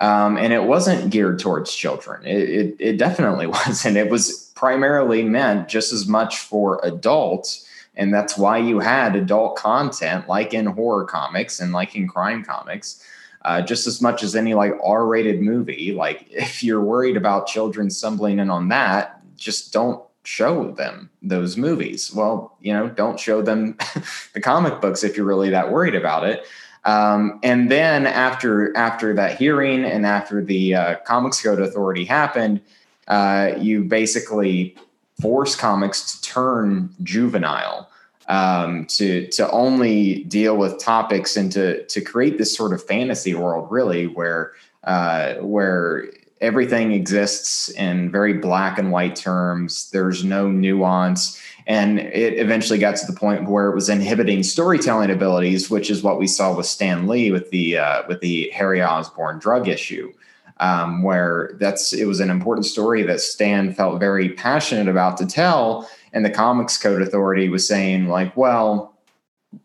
um, 0.00 0.36
and 0.36 0.52
it 0.52 0.64
wasn't 0.64 1.10
geared 1.10 1.38
towards 1.38 1.74
children. 1.74 2.24
It, 2.24 2.48
it, 2.48 2.76
it 2.78 2.96
definitely 2.96 3.46
wasn't. 3.58 3.96
It 3.96 4.10
was 4.10 4.50
primarily 4.54 5.22
meant 5.24 5.68
just 5.68 5.92
as 5.92 6.06
much 6.06 6.38
for 6.38 6.80
adults, 6.82 7.66
and 7.96 8.12
that's 8.12 8.38
why 8.38 8.58
you 8.58 8.80
had 8.80 9.16
adult 9.16 9.56
content 9.56 10.28
like 10.28 10.54
in 10.54 10.66
horror 10.66 11.04
comics 11.04 11.60
and 11.60 11.72
like 11.72 11.94
in 11.94 12.08
crime 12.08 12.44
comics. 12.44 13.04
Uh, 13.44 13.60
just 13.60 13.88
as 13.88 14.00
much 14.00 14.22
as 14.22 14.36
any 14.36 14.54
like 14.54 14.72
R-rated 14.84 15.42
movie. 15.42 15.92
Like 15.92 16.26
if 16.30 16.62
you're 16.62 16.80
worried 16.80 17.16
about 17.16 17.46
children 17.46 17.90
stumbling 17.90 18.38
in 18.38 18.50
on 18.50 18.68
that, 18.68 19.20
just 19.36 19.72
don't 19.72 20.02
show 20.24 20.70
them 20.72 21.10
those 21.20 21.56
movies. 21.56 22.14
Well, 22.14 22.56
you 22.60 22.72
know, 22.72 22.88
don't 22.88 23.18
show 23.18 23.42
them 23.42 23.76
the 24.34 24.40
comic 24.40 24.80
books 24.80 25.02
if 25.02 25.16
you're 25.16 25.26
really 25.26 25.50
that 25.50 25.72
worried 25.72 25.96
about 25.96 26.24
it. 26.24 26.46
Um, 26.84 27.38
and 27.42 27.70
then 27.70 28.06
after 28.06 28.76
after 28.76 29.14
that 29.14 29.38
hearing 29.38 29.84
and 29.84 30.04
after 30.04 30.42
the 30.42 30.74
uh, 30.74 30.96
Comics 31.06 31.40
Code 31.40 31.60
Authority 31.60 32.04
happened, 32.04 32.60
uh, 33.08 33.52
you 33.58 33.84
basically 33.84 34.76
force 35.20 35.54
comics 35.54 36.12
to 36.12 36.22
turn 36.22 36.92
juvenile 37.02 37.88
um, 38.32 38.86
to 38.86 39.28
to 39.28 39.50
only 39.50 40.24
deal 40.24 40.56
with 40.56 40.78
topics 40.78 41.36
and 41.36 41.52
to 41.52 41.84
to 41.84 42.00
create 42.00 42.38
this 42.38 42.56
sort 42.56 42.72
of 42.72 42.82
fantasy 42.82 43.34
world, 43.34 43.70
really, 43.70 44.06
where 44.06 44.52
uh, 44.84 45.34
where 45.34 46.08
everything 46.40 46.92
exists 46.92 47.68
in 47.70 48.10
very 48.10 48.32
black 48.32 48.78
and 48.78 48.90
white 48.90 49.14
terms. 49.14 49.90
There's 49.90 50.24
no 50.24 50.50
nuance. 50.50 51.40
And 51.68 52.00
it 52.00 52.40
eventually 52.40 52.80
got 52.80 52.96
to 52.96 53.06
the 53.06 53.12
point 53.12 53.48
where 53.48 53.68
it 53.70 53.76
was 53.76 53.88
inhibiting 53.88 54.42
storytelling 54.42 55.10
abilities, 55.10 55.70
which 55.70 55.88
is 55.88 56.02
what 56.02 56.18
we 56.18 56.26
saw 56.26 56.56
with 56.56 56.66
Stan 56.66 57.06
Lee 57.06 57.30
with 57.30 57.50
the 57.50 57.78
uh, 57.78 58.02
with 58.08 58.20
the 58.20 58.50
Harry 58.54 58.82
Osborn 58.82 59.40
drug 59.40 59.68
issue, 59.68 60.10
um, 60.58 61.02
where 61.02 61.54
that's 61.60 61.92
it 61.92 62.06
was 62.06 62.18
an 62.18 62.30
important 62.30 62.64
story 62.64 63.02
that 63.02 63.20
Stan 63.20 63.74
felt 63.74 64.00
very 64.00 64.30
passionate 64.30 64.88
about 64.88 65.18
to 65.18 65.26
tell, 65.26 65.88
and 66.12 66.24
the 66.24 66.30
Comics 66.30 66.76
Code 66.78 67.02
Authority 67.02 67.48
was 67.48 67.66
saying 67.66 68.08
like, 68.08 68.36
well, 68.36 68.94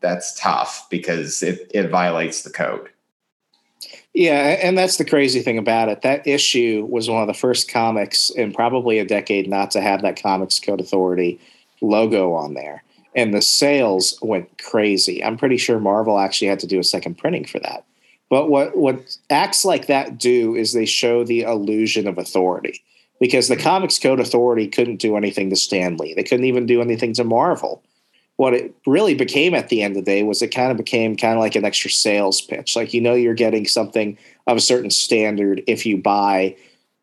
that's 0.02 0.40
tough 0.40 0.88
because 0.90 1.44
it 1.44 1.70
it 1.74 1.90
violates 1.90 2.44
the 2.44 2.50
code. 2.50 2.90
Yeah, 4.14 4.58
and 4.64 4.78
that's 4.78 4.98
the 4.98 5.06
crazy 5.06 5.42
thing 5.42 5.58
about 5.58 5.90
it. 5.90 6.02
That 6.02 6.26
issue 6.26 6.88
was 6.90 7.10
one 7.10 7.22
of 7.22 7.28
the 7.28 7.34
first 7.34 7.70
comics 7.70 8.32
in 8.32 8.52
probably 8.52 8.98
a 8.98 9.06
decade 9.06 9.48
not 9.48 9.70
to 9.72 9.82
have 9.82 10.02
that 10.02 10.22
Comics 10.22 10.60
Code 10.60 10.82
Authority 10.82 11.40
logo 11.82 12.34
on 12.34 12.56
there. 12.56 12.84
And 13.16 13.34
the 13.34 13.42
sales 13.42 14.18
went 14.22 14.58
crazy. 14.58 15.24
I'm 15.24 15.38
pretty 15.38 15.58
sure 15.58 15.80
Marvel 15.80 16.18
actually 16.18 16.48
had 16.48 16.60
to 16.62 16.68
do 16.68 16.80
a 16.80 16.84
second 16.84 17.20
printing 17.20 17.46
for 17.46 17.60
that. 17.60 17.86
But 18.30 18.50
what, 18.50 18.76
what 18.76 19.18
acts 19.30 19.64
like 19.64 19.88
that 19.88 20.18
do 20.18 20.56
is 20.56 20.74
they 20.74 20.86
show 20.86 21.24
the 21.24 21.44
illusion 21.44 22.08
of 22.08 22.18
authority 22.18 22.84
because 23.20 23.48
the 23.48 23.58
Comics 23.58 24.00
Code 24.00 24.20
Authority 24.20 24.68
couldn't 24.68 24.98
do 24.98 25.18
anything 25.18 25.50
to 25.50 25.56
Stan 25.56 25.98
Lee. 25.98 26.14
They 26.14 26.24
couldn't 26.24 26.46
even 26.46 26.66
do 26.66 26.82
anything 26.82 27.14
to 27.14 27.24
Marvel 27.24 27.84
what 28.38 28.54
it 28.54 28.74
really 28.86 29.16
became 29.16 29.54
at 29.54 29.70
the 29.70 29.82
end 29.82 29.98
of 29.98 30.06
the 30.06 30.12
day 30.12 30.24
was 30.24 30.42
it 30.42 30.54
kind 30.54 30.72
of 30.72 30.78
became 30.78 31.18
kind 31.18 31.34
of 31.34 31.40
like 31.40 31.56
an 31.56 31.66
extra 31.66 31.92
sales 31.92 32.40
pitch. 32.40 32.76
Like 32.76 32.94
you 32.94 33.02
know 33.02 33.14
you're 33.14 33.34
getting 33.34 33.68
something 33.68 34.18
of 34.46 34.58
a 34.58 34.62
certain 34.62 34.92
standard 34.92 35.64
if 35.68 35.86
you 35.86 35.98
buy 35.98 36.56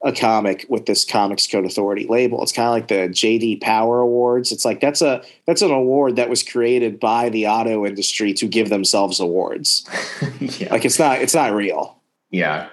a 0.02 0.12
comic 0.12 0.66
with 0.68 0.86
this 0.86 1.04
Comics 1.04 1.46
Code 1.46 1.64
Authority 1.64 2.06
label. 2.06 2.42
It's 2.42 2.52
kind 2.52 2.68
of 2.68 2.72
like 2.72 2.88
the 2.88 3.12
JD 3.12 3.62
Power 3.62 4.00
Awards. 4.00 4.52
It's 4.52 4.64
like 4.64 4.80
that's 4.80 5.02
a 5.02 5.22
that's 5.46 5.62
an 5.62 5.72
award 5.72 6.16
that 6.16 6.30
was 6.30 6.42
created 6.42 7.00
by 7.00 7.30
the 7.30 7.48
auto 7.48 7.84
industry 7.84 8.32
to 8.34 8.46
give 8.46 8.68
themselves 8.68 9.18
awards. 9.18 9.84
yeah. 10.40 10.70
Like 10.70 10.84
it's 10.84 11.00
not 11.00 11.20
it's 11.20 11.34
not 11.34 11.52
real. 11.52 11.98
Yeah. 12.30 12.68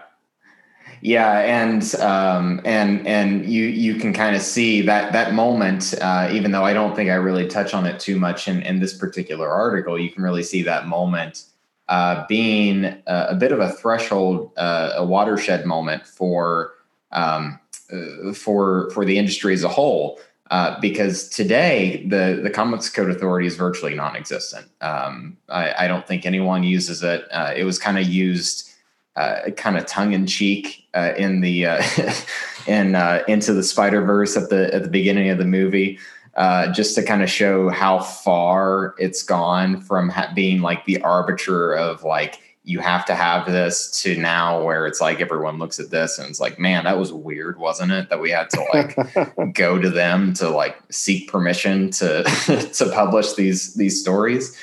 Yeah, 1.02 1.40
and 1.40 1.96
um, 1.96 2.62
and 2.64 3.08
and 3.08 3.46
you 3.46 3.66
you 3.66 3.96
can 3.96 4.14
kind 4.14 4.36
of 4.36 4.44
see 4.44 4.82
that 4.84 5.14
that 5.14 5.34
moment, 5.34 5.96
uh, 6.00 6.30
even 6.32 6.52
though 6.52 6.64
I 6.64 6.74
don't 6.74 6.96
think 6.96 7.10
I 7.10 7.16
really 7.16 7.48
touch 7.48 7.74
on 7.74 7.88
it 7.88 8.00
too 8.00 8.20
much 8.20 8.48
in 8.48 8.62
in 8.62 8.80
this 8.80 8.96
particular 8.96 9.50
article. 9.50 10.00
You 10.00 10.12
can 10.12 10.22
really 10.22 10.44
see 10.44 10.62
that 10.62 10.88
moment 10.88 11.46
uh, 11.90 12.26
being 12.30 12.86
a, 12.86 13.02
a, 13.30 13.36
bit 13.36 13.52
of 13.52 13.60
a 13.60 13.70
threshold, 13.70 14.52
uh, 14.58 14.94
a 14.96 15.06
watershed 15.06 15.66
moment 15.66 16.06
for 16.06 16.74
um, 17.12 17.60
uh, 17.92 18.32
for 18.34 18.92
for 18.92 19.04
the 19.04 19.18
industry 19.18 19.54
as 19.54 19.64
a 19.64 19.70
whole. 19.70 20.20
Uh, 20.52 20.78
because 20.82 21.30
today 21.30 22.06
the 22.08 22.42
the 22.44 22.50
Comics 22.50 22.90
Code 22.90 23.10
Authority 23.10 23.48
is 23.48 23.56
virtually 23.56 23.96
non-existent. 23.96 24.68
Um, 24.82 25.38
I, 25.48 25.86
I, 25.86 25.88
don't 25.88 26.06
think 26.06 26.26
anyone 26.26 26.62
uses 26.62 27.04
it. 27.04 27.26
Uh, 27.32 27.54
it 27.56 27.64
was 27.64 27.80
kind 27.80 27.98
of 27.98 28.06
used 28.06 28.70
uh, 29.16 29.50
kind 29.58 29.78
of 29.78 29.86
tongue 29.86 30.14
in 30.14 30.26
cheek 30.26 30.88
uh, 30.94 31.14
in 31.18 31.42
the 31.42 31.66
uh, 31.66 31.84
in 32.68 32.96
uh, 32.96 33.24
into 33.28 33.54
the 33.54 33.64
Spider 33.64 34.02
Verse 34.02 34.38
at 34.38 34.50
the 34.50 34.74
at 34.74 34.84
the 34.84 34.90
beginning 34.90 35.30
of 35.30 35.38
the 35.38 35.46
movie, 35.46 36.00
uh, 36.36 36.72
just 36.72 36.96
to 36.96 37.04
kind 37.04 37.22
of 37.22 37.30
show 37.30 37.70
how 37.70 38.00
far 38.00 38.96
it's 38.98 39.24
gone 39.24 39.82
from 39.82 40.10
ha- 40.10 40.32
being 40.34 40.62
like 40.62 40.86
the 40.86 41.02
arbiter 41.02 41.74
of 41.74 42.04
like 42.04 42.42
you 42.64 42.80
have 42.80 43.06
to 43.06 43.16
have 43.16 43.48
this 43.48 43.90
to 44.02 44.16
now 44.18 44.64
where 44.64 44.86
it's 44.86 45.02
like 45.02 45.20
everyone 45.20 45.58
looks 45.58 45.80
at 45.80 45.90
this 45.90 46.20
and 46.20 46.30
it's 46.30 46.40
like 46.40 46.60
man 46.60 46.84
that 46.84 47.00
was 47.00 47.12
weird 47.12 47.58
wasn't 47.58 47.92
it 47.92 48.08
that 48.10 48.22
we 48.22 48.30
had 48.30 48.48
to 48.52 48.64
like 48.72 49.54
go 49.56 49.80
to 49.80 49.90
them 49.90 50.32
to 50.32 50.48
like 50.48 50.78
seek 50.92 51.28
permission 51.28 51.90
to 51.90 52.24
to 52.74 52.92
publish 52.94 53.34
these 53.34 53.74
these 53.74 54.00
stories? 54.00 54.56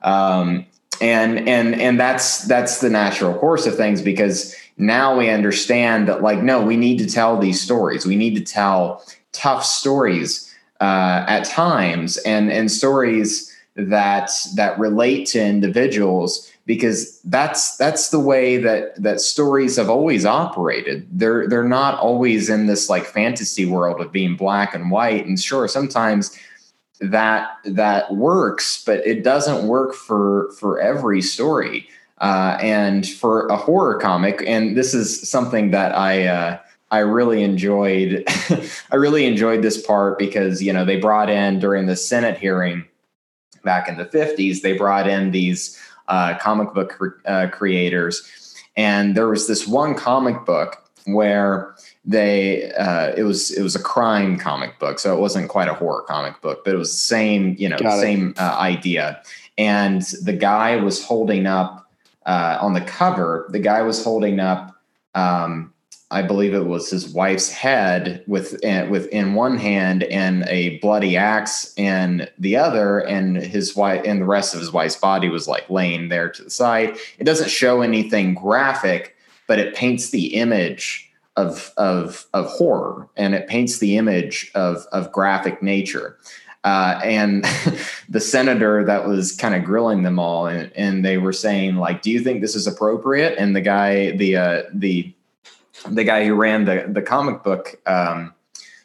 Um, 0.00 0.66
and 1.00 1.48
and 1.48 1.80
and 1.80 1.98
that's 1.98 2.44
that's 2.46 2.80
the 2.80 2.90
natural 2.90 3.36
course 3.38 3.66
of 3.66 3.76
things 3.76 4.02
because 4.02 4.54
now 4.76 5.16
we 5.16 5.30
understand 5.30 6.08
that 6.08 6.22
like 6.22 6.42
no 6.42 6.62
we 6.62 6.76
need 6.76 6.98
to 6.98 7.06
tell 7.06 7.38
these 7.38 7.60
stories. 7.60 8.06
We 8.06 8.16
need 8.16 8.34
to 8.36 8.44
tell 8.44 9.04
tough 9.32 9.64
stories 9.64 10.52
uh, 10.80 11.24
at 11.28 11.44
times 11.44 12.18
and 12.18 12.50
and 12.50 12.70
stories 12.70 13.48
that 13.74 14.30
that 14.54 14.78
relate 14.78 15.26
to 15.26 15.42
individuals 15.42 16.52
because 16.66 17.20
that's 17.22 17.76
that's 17.76 18.10
the 18.10 18.20
way 18.20 18.56
that 18.58 19.00
that 19.02 19.20
stories 19.20 19.76
have 19.76 19.90
always 19.90 20.24
operated. 20.24 21.06
They're 21.10 21.48
they're 21.48 21.64
not 21.64 21.98
always 21.98 22.48
in 22.48 22.66
this 22.66 22.88
like 22.88 23.04
fantasy 23.04 23.64
world 23.64 24.00
of 24.00 24.12
being 24.12 24.36
black 24.36 24.74
and 24.74 24.90
white. 24.90 25.26
And 25.26 25.40
sure 25.40 25.66
sometimes 25.68 26.36
that 27.02 27.58
that 27.64 28.14
works, 28.14 28.82
but 28.84 29.04
it 29.06 29.24
doesn't 29.24 29.66
work 29.66 29.94
for 29.94 30.52
for 30.58 30.80
every 30.80 31.20
story. 31.20 31.88
Uh, 32.18 32.56
and 32.62 33.08
for 33.08 33.48
a 33.48 33.56
horror 33.56 33.98
comic, 33.98 34.44
and 34.46 34.76
this 34.76 34.94
is 34.94 35.28
something 35.28 35.72
that 35.72 35.92
I 35.92 36.26
uh, 36.26 36.58
I 36.92 36.98
really 36.98 37.42
enjoyed. 37.42 38.22
I 38.92 38.94
really 38.94 39.26
enjoyed 39.26 39.62
this 39.62 39.84
part 39.84 40.20
because 40.20 40.62
you 40.62 40.72
know 40.72 40.84
they 40.84 41.00
brought 41.00 41.28
in 41.28 41.58
during 41.58 41.86
the 41.86 41.96
Senate 41.96 42.38
hearing 42.38 42.84
back 43.64 43.88
in 43.88 43.96
the 43.96 44.04
fifties. 44.04 44.62
They 44.62 44.78
brought 44.78 45.08
in 45.08 45.32
these 45.32 45.76
uh, 46.06 46.38
comic 46.38 46.72
book 46.74 46.90
cre- 46.90 47.26
uh, 47.26 47.48
creators, 47.48 48.54
and 48.76 49.16
there 49.16 49.26
was 49.26 49.48
this 49.48 49.66
one 49.66 49.96
comic 49.96 50.44
book 50.44 50.76
where 51.06 51.74
they 52.04 52.72
uh, 52.72 53.12
it 53.16 53.22
was 53.22 53.50
it 53.50 53.62
was 53.62 53.76
a 53.76 53.82
crime 53.82 54.38
comic 54.38 54.78
book, 54.78 54.98
so 54.98 55.14
it 55.16 55.20
wasn't 55.20 55.48
quite 55.48 55.68
a 55.68 55.74
horror 55.74 56.02
comic 56.02 56.40
book, 56.40 56.64
but 56.64 56.74
it 56.74 56.78
was 56.78 56.90
the 56.90 56.98
same 56.98 57.56
you 57.58 57.68
know 57.68 57.78
Got 57.78 58.00
same 58.00 58.34
uh, 58.38 58.56
idea. 58.58 59.22
And 59.58 60.02
the 60.22 60.32
guy 60.32 60.76
was 60.76 61.04
holding 61.04 61.46
up 61.46 61.90
uh, 62.26 62.58
on 62.60 62.72
the 62.72 62.80
cover. 62.80 63.46
The 63.50 63.58
guy 63.58 63.82
was 63.82 64.02
holding 64.02 64.40
up 64.40 64.76
um, 65.14 65.72
I 66.12 66.20
believe 66.20 66.52
it 66.52 66.66
was 66.66 66.90
his 66.90 67.08
wife's 67.08 67.50
head 67.50 68.22
with 68.26 68.62
uh, 68.64 68.86
with 68.90 69.06
in 69.08 69.32
one 69.32 69.56
hand 69.56 70.02
and 70.04 70.44
a 70.46 70.78
bloody 70.78 71.16
axe 71.16 71.72
in 71.78 72.28
the 72.38 72.54
other, 72.54 72.98
and 72.98 73.38
his 73.38 73.74
wife 73.74 74.02
and 74.04 74.20
the 74.20 74.26
rest 74.26 74.52
of 74.52 74.60
his 74.60 74.70
wife's 74.70 74.96
body 74.96 75.30
was 75.30 75.48
like 75.48 75.68
laying 75.70 76.10
there 76.10 76.28
to 76.28 76.44
the 76.44 76.50
side. 76.50 76.98
It 77.18 77.24
doesn't 77.24 77.48
show 77.48 77.80
anything 77.80 78.34
graphic, 78.34 79.16
but 79.48 79.58
it 79.58 79.74
paints 79.74 80.10
the 80.10 80.34
image 80.34 81.10
of 81.36 81.72
of 81.76 82.26
of 82.34 82.46
horror 82.46 83.08
and 83.16 83.34
it 83.34 83.48
paints 83.48 83.78
the 83.78 83.96
image 83.96 84.50
of 84.54 84.86
of 84.92 85.12
graphic 85.12 85.62
nature. 85.62 86.18
Uh, 86.64 87.00
and 87.02 87.44
the 88.08 88.20
senator 88.20 88.84
that 88.84 89.06
was 89.06 89.34
kind 89.34 89.54
of 89.54 89.64
grilling 89.64 90.04
them 90.04 90.20
all, 90.20 90.46
and, 90.46 90.70
and, 90.76 91.04
they 91.04 91.18
were 91.18 91.32
saying 91.32 91.74
like, 91.74 92.02
"Do 92.02 92.10
you 92.10 92.20
think 92.20 92.40
this 92.40 92.54
is 92.54 92.68
appropriate?" 92.68 93.36
And 93.36 93.56
the 93.56 93.60
guy, 93.60 94.12
the 94.12 94.36
uh, 94.36 94.62
the 94.72 95.12
the 95.90 96.04
guy 96.04 96.24
who 96.24 96.34
ran 96.34 96.64
the 96.64 96.86
the 96.88 97.02
comic 97.02 97.42
book 97.42 97.80
um, 97.86 98.32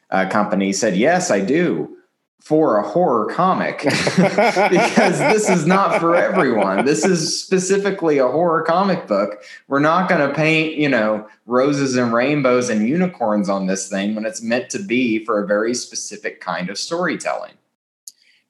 uh, 0.09 0.27
company 0.29 0.73
said, 0.73 0.97
"Yes, 0.97 1.29
I 1.29 1.41
do." 1.41 1.96
For 2.39 2.77
a 2.77 2.87
horror 2.87 3.25
comic, 3.33 3.79
because 3.83 5.19
this 5.19 5.49
is 5.49 5.65
not 5.65 5.99
for 5.99 6.15
everyone. 6.15 6.85
This 6.85 7.03
is 7.03 7.41
specifically 7.43 8.19
a 8.19 8.27
horror 8.27 8.61
comic 8.61 9.05
book. 9.05 9.43
We're 9.67 9.79
not 9.79 10.07
going 10.07 10.25
to 10.25 10.33
paint, 10.33 10.75
you 10.75 10.87
know, 10.87 11.27
roses 11.45 11.97
and 11.97 12.13
rainbows 12.13 12.69
and 12.69 12.87
unicorns 12.87 13.49
on 13.49 13.67
this 13.67 13.89
thing 13.89 14.15
when 14.15 14.25
it's 14.25 14.41
meant 14.41 14.69
to 14.69 14.79
be 14.79 15.25
for 15.25 15.43
a 15.43 15.45
very 15.45 15.73
specific 15.73 16.39
kind 16.39 16.69
of 16.69 16.77
storytelling. 16.77 17.51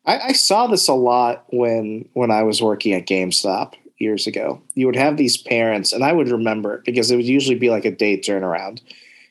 I, 0.05 0.19
I 0.19 0.31
saw 0.33 0.67
this 0.67 0.87
a 0.87 0.93
lot 0.93 1.45
when 1.49 2.07
when 2.13 2.29
I 2.29 2.43
was 2.43 2.61
working 2.61 2.93
at 2.93 3.07
GameStop 3.07 3.73
years 3.97 4.27
ago. 4.27 4.61
You 4.73 4.85
would 4.85 4.95
have 4.95 5.17
these 5.17 5.37
parents, 5.37 5.91
and 5.91 6.03
I 6.03 6.13
would 6.13 6.29
remember 6.29 6.81
because 6.85 7.11
it 7.11 7.17
would 7.17 7.25
usually 7.25 7.57
be 7.57 7.69
like 7.69 7.85
a 7.85 7.91
day 7.91 8.17
turnaround. 8.17 8.81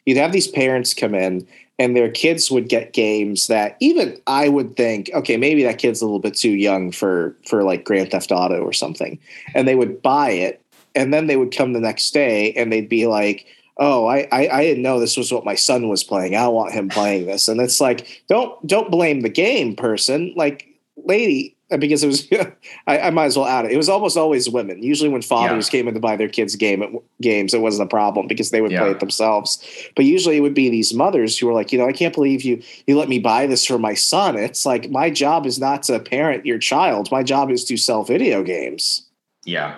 You'd 0.05 0.19
have 0.19 0.33
these 0.33 0.49
parents 0.49 0.95
come 0.95 1.15
in 1.15 1.47
and 1.79 1.97
their 1.97 2.11
kids 2.11 2.51
would 2.51 2.69
get 2.69 2.93
games 2.93 3.49
that 3.49 3.77
even 3.81 4.21
I 4.27 4.49
would 4.49 4.77
think, 4.77 5.11
okay, 5.13 5.37
maybe 5.37 5.63
that 5.65 5.79
kid's 5.79 6.01
a 6.01 6.05
little 6.05 6.21
bit 6.21 6.35
too 6.35 6.51
young 6.51 6.91
for 6.91 7.37
for 7.47 7.63
like 7.63 7.85
Grand 7.85 8.11
Theft 8.11 8.33
Auto 8.33 8.61
or 8.61 8.73
something. 8.73 9.19
And 9.55 9.69
they 9.69 9.75
would 9.75 10.03
buy 10.03 10.31
it 10.31 10.63
and 10.95 11.13
then 11.13 11.27
they 11.27 11.37
would 11.37 11.55
come 11.55 11.73
the 11.73 11.81
next 11.81 12.13
day 12.13 12.53
and 12.55 12.73
they'd 12.73 12.89
be 12.89 13.07
like, 13.07 13.47
oh 13.79 14.07
I, 14.07 14.27
I, 14.33 14.49
I 14.49 14.63
didn't 14.63 14.83
know 14.83 14.99
this 14.99 15.19
was 15.19 15.31
what 15.33 15.45
my 15.45 15.55
son 15.55 15.89
was 15.89 16.03
playing. 16.03 16.35
I 16.35 16.49
want 16.49 16.73
him 16.73 16.89
playing 16.89 17.27
this. 17.27 17.49
And 17.49 17.61
it's 17.61 17.81
like 17.81 18.23
don't 18.29 18.67
don't 18.67 18.91
blame 18.91 19.21
the 19.21 19.29
game 19.29 19.77
person. 19.77 20.33
Like 20.35 20.67
lady 21.05 21.56
because 21.79 22.05
it 22.05 22.07
was 22.07 22.29
I, 22.87 22.99
I, 22.99 23.11
might 23.11 23.27
as 23.27 23.37
well 23.37 23.47
add 23.47 23.65
it. 23.65 23.73
It 23.73 23.77
was 23.77 23.89
almost 23.89 24.17
always 24.17 24.49
women. 24.49 24.83
Usually 24.83 25.09
when 25.09 25.23
fathers 25.23 25.67
yeah. 25.67 25.71
came 25.79 25.89
in 25.89 25.95
to 25.95 26.01
buy 26.01 26.17
their 26.17 26.29
kids 26.29 26.55
game 26.55 26.99
games 27.21 27.55
it 27.55 27.61
wasn't 27.61 27.87
a 27.87 27.91
problem 27.91 28.27
because 28.27 28.51
they 28.51 28.61
would 28.61 28.71
yeah. 28.71 28.81
play 28.81 28.91
it 28.91 29.01
themselves. 29.01 29.65
But 29.97 30.05
usually 30.05 30.37
it 30.37 30.41
would 30.41 30.55
be 30.55 30.71
these 30.71 30.95
mothers 30.95 31.37
who 31.37 31.47
were 31.47 31.53
like 31.53 31.73
you 31.73 31.79
know 31.79 31.87
i 31.87 31.93
can't 31.93 32.15
believe 32.15 32.43
you 32.43 32.63
you 32.87 32.97
let 32.97 33.09
me 33.09 33.19
buy 33.19 33.47
this 33.47 33.65
for 33.65 33.79
my 33.79 33.95
son. 33.95 34.37
It's 34.37 34.65
like 34.65 34.91
my 34.91 35.11
job 35.11 35.47
is 35.47 35.59
not 35.59 35.83
to 35.85 35.99
parent 35.99 36.47
your 36.47 36.59
child. 36.59 37.11
My 37.11 37.23
job 37.23 37.51
is 37.51 37.65
to 37.65 37.77
sell 37.77 38.05
video 38.05 38.43
games. 38.43 39.07
Yeah. 39.45 39.77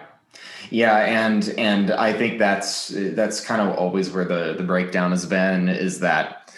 Yeah, 0.71 0.99
and 0.99 1.49
and 1.57 1.91
I 1.93 2.13
think 2.13 2.39
that's 2.39 2.89
that's 2.89 3.41
kind 3.41 3.63
of 3.63 3.77
always 3.77 4.11
where 4.11 4.27
the 4.27 4.55
the 4.55 4.63
breakdown 4.63 5.13
has 5.13 5.25
been 5.25 5.69
is 5.69 6.01
that 6.01 6.53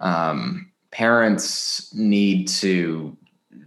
um, 0.00 0.70
parents 0.92 1.92
need 1.94 2.48
to 2.48 3.16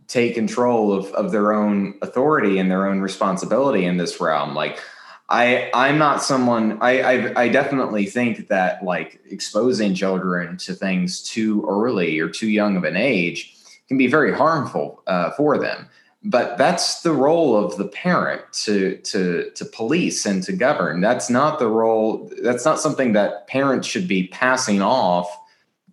take 0.10 0.36
control 0.36 0.92
of 0.92 1.06
of 1.14 1.32
their 1.32 1.54
own 1.54 1.98
authority 2.02 2.60
and 2.60 2.70
their 2.70 2.86
own 2.88 3.00
responsibility 3.00 3.86
in 3.86 3.96
this 3.96 4.20
realm. 4.20 4.54
Like 4.54 4.82
I 5.30 5.70
I'm 5.74 5.98
not 5.98 6.22
someone 6.22 6.78
I 6.82 7.02
I, 7.02 7.44
I 7.44 7.48
definitely 7.48 8.06
think 8.06 8.50
that 8.50 8.84
like 8.84 9.22
exposing 9.30 9.94
children 9.94 10.58
to 10.58 10.74
things 10.74 11.24
too 11.24 11.66
early 11.70 12.20
or 12.20 12.28
too 12.28 12.50
young 12.50 12.76
of 12.76 12.84
an 12.84 12.98
age 12.98 13.56
can 13.88 13.98
be 13.98 14.08
very 14.08 14.34
harmful 14.34 15.02
uh, 15.08 15.32
for 15.32 15.58
them 15.58 15.88
but 16.24 16.58
that's 16.58 17.02
the 17.02 17.14
role 17.14 17.56
of 17.56 17.78
the 17.78 17.88
parent 17.88 18.42
to 18.52 18.98
to 18.98 19.50
to 19.52 19.66
police 19.66 20.26
and 20.26 20.44
to 20.44 20.52
govern 20.52 21.00
that's 21.00 21.30
not 21.30 21.60
the 21.60 21.68
role 21.68 22.30
that's 22.44 22.66
not 22.66 22.80
something 22.80 23.14
that 23.14 23.48
parents 23.48 23.88
should 23.88 24.08
be 24.08 24.28
passing 24.28 24.82
off 24.82 25.30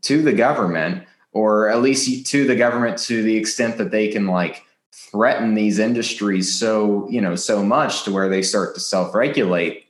to 0.03 0.23
the 0.23 0.33
government 0.33 1.05
or 1.37 1.69
at 1.69 1.83
least 1.83 2.27
to 2.27 2.47
the 2.47 2.57
government 2.57 2.99
to 2.99 3.23
the 3.23 3.37
extent 3.37 3.77
that 3.79 3.91
they 3.91 4.09
can 4.09 4.27
like 4.27 4.63
threaten 4.93 5.55
these 5.55 5.79
industries 5.79 6.59
so 6.59 7.09
you 7.11 7.21
know 7.21 7.37
so 7.37 7.63
much 7.63 8.03
to 8.03 8.13
where 8.13 8.29
they 8.29 8.43
start 8.43 8.75
to 8.75 8.81
self-regulate 8.81 9.85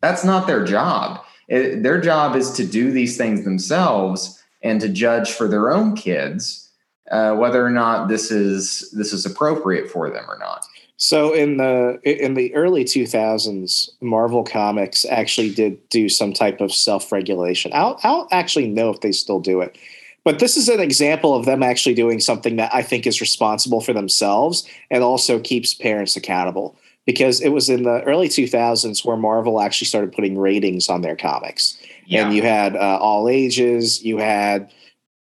that's 0.00 0.24
not 0.24 0.46
their 0.46 0.64
job 0.64 1.20
it, 1.48 1.82
their 1.82 2.00
job 2.00 2.36
is 2.36 2.50
to 2.52 2.64
do 2.64 2.92
these 2.92 3.16
things 3.16 3.44
themselves 3.44 4.42
and 4.62 4.80
to 4.80 4.88
judge 4.88 5.32
for 5.32 5.48
their 5.48 5.72
own 5.72 5.96
kids 5.96 6.70
uh, 7.10 7.34
whether 7.34 7.64
or 7.64 7.70
not 7.70 8.08
this 8.08 8.30
is 8.30 8.90
this 8.92 9.12
is 9.12 9.26
appropriate 9.26 9.90
for 9.90 10.08
them 10.10 10.24
or 10.28 10.38
not. 10.38 10.64
So 10.96 11.32
in 11.32 11.56
the 11.56 11.98
in 12.04 12.34
the 12.34 12.54
early 12.54 12.84
2000s, 12.84 13.90
Marvel 14.00 14.44
Comics 14.44 15.04
actually 15.06 15.50
did 15.50 15.88
do 15.88 16.08
some 16.08 16.32
type 16.32 16.60
of 16.60 16.72
self-regulation. 16.72 17.72
I 17.72 17.80
don't, 17.80 18.04
I 18.04 18.08
don't 18.08 18.32
actually 18.32 18.68
know 18.68 18.90
if 18.90 19.00
they 19.00 19.12
still 19.12 19.40
do 19.40 19.60
it, 19.60 19.78
but 20.24 20.38
this 20.38 20.56
is 20.56 20.68
an 20.68 20.80
example 20.80 21.34
of 21.34 21.46
them 21.46 21.62
actually 21.62 21.94
doing 21.94 22.20
something 22.20 22.56
that 22.56 22.74
I 22.74 22.82
think 22.82 23.06
is 23.06 23.20
responsible 23.20 23.80
for 23.80 23.92
themselves 23.92 24.66
and 24.90 25.02
also 25.02 25.38
keeps 25.40 25.74
parents 25.74 26.16
accountable. 26.16 26.76
Because 27.06 27.40
it 27.40 27.48
was 27.48 27.68
in 27.68 27.82
the 27.84 28.02
early 28.02 28.28
2000s 28.28 29.04
where 29.04 29.16
Marvel 29.16 29.60
actually 29.60 29.86
started 29.86 30.12
putting 30.12 30.38
ratings 30.38 30.88
on 30.88 31.00
their 31.00 31.16
comics, 31.16 31.78
yeah. 32.06 32.24
and 32.24 32.34
you 32.34 32.42
had 32.42 32.76
uh, 32.76 32.98
all 33.00 33.28
ages, 33.28 34.04
you 34.04 34.18
had 34.18 34.70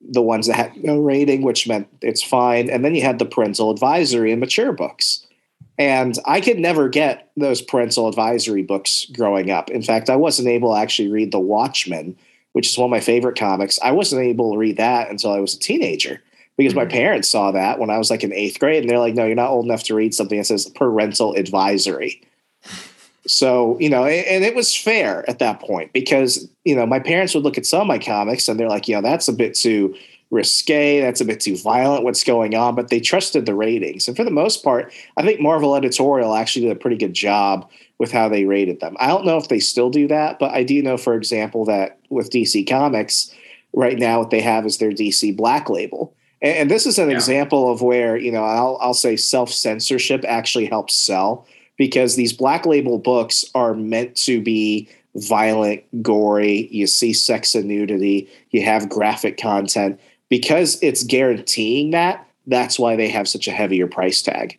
the 0.01 0.23
ones 0.23 0.47
that 0.47 0.57
had 0.57 0.77
no 0.83 0.99
rating, 0.99 1.43
which 1.43 1.69
meant 1.69 1.89
it's 2.03 2.23
fine. 2.23 2.69
And 2.69 2.85
then 2.85 2.95
you 2.95 3.03
had 3.03 3.19
the 3.19 3.25
parental 3.25 3.71
advisory 3.71 4.33
and 4.33 4.41
mature 4.41 4.73
books. 4.73 5.27
And 5.79 6.19
I 6.27 6.41
could 6.41 6.59
never 6.59 6.89
get 6.89 7.31
those 7.37 7.63
parental 7.63 8.09
advisory 8.09 8.63
books 8.63 9.07
growing 9.15 9.51
up. 9.51 9.71
In 9.71 9.83
fact, 9.83 10.11
I 10.11 10.17
wasn't 10.17 10.49
able 10.49 10.75
to 10.75 10.81
actually 10.81 11.09
read 11.09 11.33
The 11.33 11.41
Watchmen, 11.41 12.17
which 12.53 12.69
is 12.69 12.79
one 12.79 12.87
of 12.87 12.91
my 12.91 13.01
favorite 13.01 13.39
comics. 13.39 13.79
I 13.83 13.93
wasn't 13.93 14.23
able 14.23 14.53
to 14.53 14.59
read 14.59 14.77
that 14.77 15.11
until 15.11 15.33
I 15.33 15.41
was 15.41 15.55
a 15.55 15.59
teenager 15.59 16.21
because 16.57 16.75
my 16.75 16.85
mm-hmm. 16.85 16.93
parents 16.93 17.29
saw 17.29 17.53
that 17.53 17.79
when 17.79 17.91
I 17.91 17.99
was 17.99 18.11
like 18.11 18.23
in 18.23 18.33
eighth 18.33 18.59
grade. 18.59 18.83
And 18.83 18.91
they're 18.91 18.99
like, 18.99 19.15
no, 19.15 19.25
you're 19.25 19.35
not 19.35 19.51
old 19.51 19.65
enough 19.65 19.85
to 19.85 19.95
read 19.95 20.15
something 20.15 20.39
that 20.39 20.45
says 20.45 20.69
parental 20.69 21.35
advisory. 21.35 22.23
So, 23.27 23.79
you 23.79 23.91
know, 23.91 24.07
and 24.07 24.45
it 24.45 24.55
was 24.55 24.75
fair 24.75 25.29
at 25.29 25.41
that 25.41 25.61
point 25.61 25.93
because, 25.93 26.49
you 26.65 26.75
know, 26.75 26.87
my 26.87 26.99
parents 26.99 27.35
would 27.35 27.45
look 27.45 27.59
at 27.59 27.67
some 27.67 27.83
of 27.83 27.87
my 27.87 27.99
comics 27.99 28.49
and 28.49 28.59
they're 28.59 28.69
like, 28.69 28.89
you 28.89 28.95
know, 28.95 29.03
that's 29.03 29.29
a 29.29 29.33
bit 29.35 29.55
too 29.55 29.95
risque, 30.31 31.01
that's 31.01 31.21
a 31.21 31.25
bit 31.27 31.39
too 31.39 31.57
violent, 31.57 32.03
what's 32.03 32.25
going 32.25 32.55
on, 32.55 32.75
but 32.75 32.89
they 32.89 32.99
trusted 32.99 33.45
the 33.45 33.55
ratings. 33.55 34.09
And 34.09 34.17
for 34.17 34.25
the 34.25 34.31
most 34.31 34.65
part, 34.65 34.93
I 35.19 35.23
think 35.23 35.39
Marvel 35.39 35.77
Editorial 35.77 36.35
actually 36.35 36.67
did 36.67 36.77
a 36.77 36.81
pretty 36.81 36.97
good 36.97 37.13
job 37.13 37.69
with 38.01 38.11
how 38.11 38.31
they 38.31 38.47
rated 38.47 38.81
them. 38.81 38.97
I 38.99 39.09
don't 39.09 39.27
know 39.27 39.37
if 39.37 39.49
they 39.49 39.61
still 39.61 39.91
do 39.91 40.09
that, 40.09 40.39
but 40.39 40.53
I 40.53 40.65
do 40.65 40.83
know, 40.83 40.97
for 40.97 41.15
example, 41.15 41.67
that 41.67 41.99
with 42.09 42.31
DC 42.31 42.67
Comics, 42.67 43.33
right 43.75 43.99
now 43.99 44.21
what 44.21 44.31
they 44.31 44.41
have 44.41 44.65
is 44.65 44.79
their 44.79 44.91
DC 44.91 45.37
Black 45.37 45.69
Label. 45.69 46.17
And, 46.41 46.71
this 46.71 46.87
is 46.87 46.99
an 46.99 47.11
yeah. 47.11 47.17
example 47.17 47.71
of 47.71 47.83
where, 47.83 48.17
you 48.17 48.33
know, 48.33 48.43
I'll, 48.43 48.79
I'll 48.81 48.95
say 48.95 49.17
self 49.17 49.53
censorship 49.53 50.25
actually 50.27 50.65
helps 50.65 50.95
sell 50.95 51.47
because 51.77 52.17
these 52.17 52.33
black 52.33 52.65
label 52.65 52.99
books 52.99 53.45
are 53.55 53.75
meant 53.75 54.17
to 54.17 54.41
be 54.41 54.89
violent, 55.17 55.83
gory. 56.03 56.69
You 56.71 56.87
see 56.87 57.13
sex 57.13 57.55
and 57.55 57.67
nudity, 57.67 58.31
you 58.51 58.65
have 58.65 58.89
graphic 58.89 59.37
content. 59.37 60.01
Because 60.31 60.79
it's 60.83 61.05
guaranteeing 61.05 61.91
that, 61.91 62.27
that's 62.47 62.79
why 62.79 62.97
they 62.97 63.09
have 63.09 63.29
such 63.29 63.47
a 63.47 63.53
heavier 63.53 63.87
price 63.87 64.23
tag. 64.23 64.59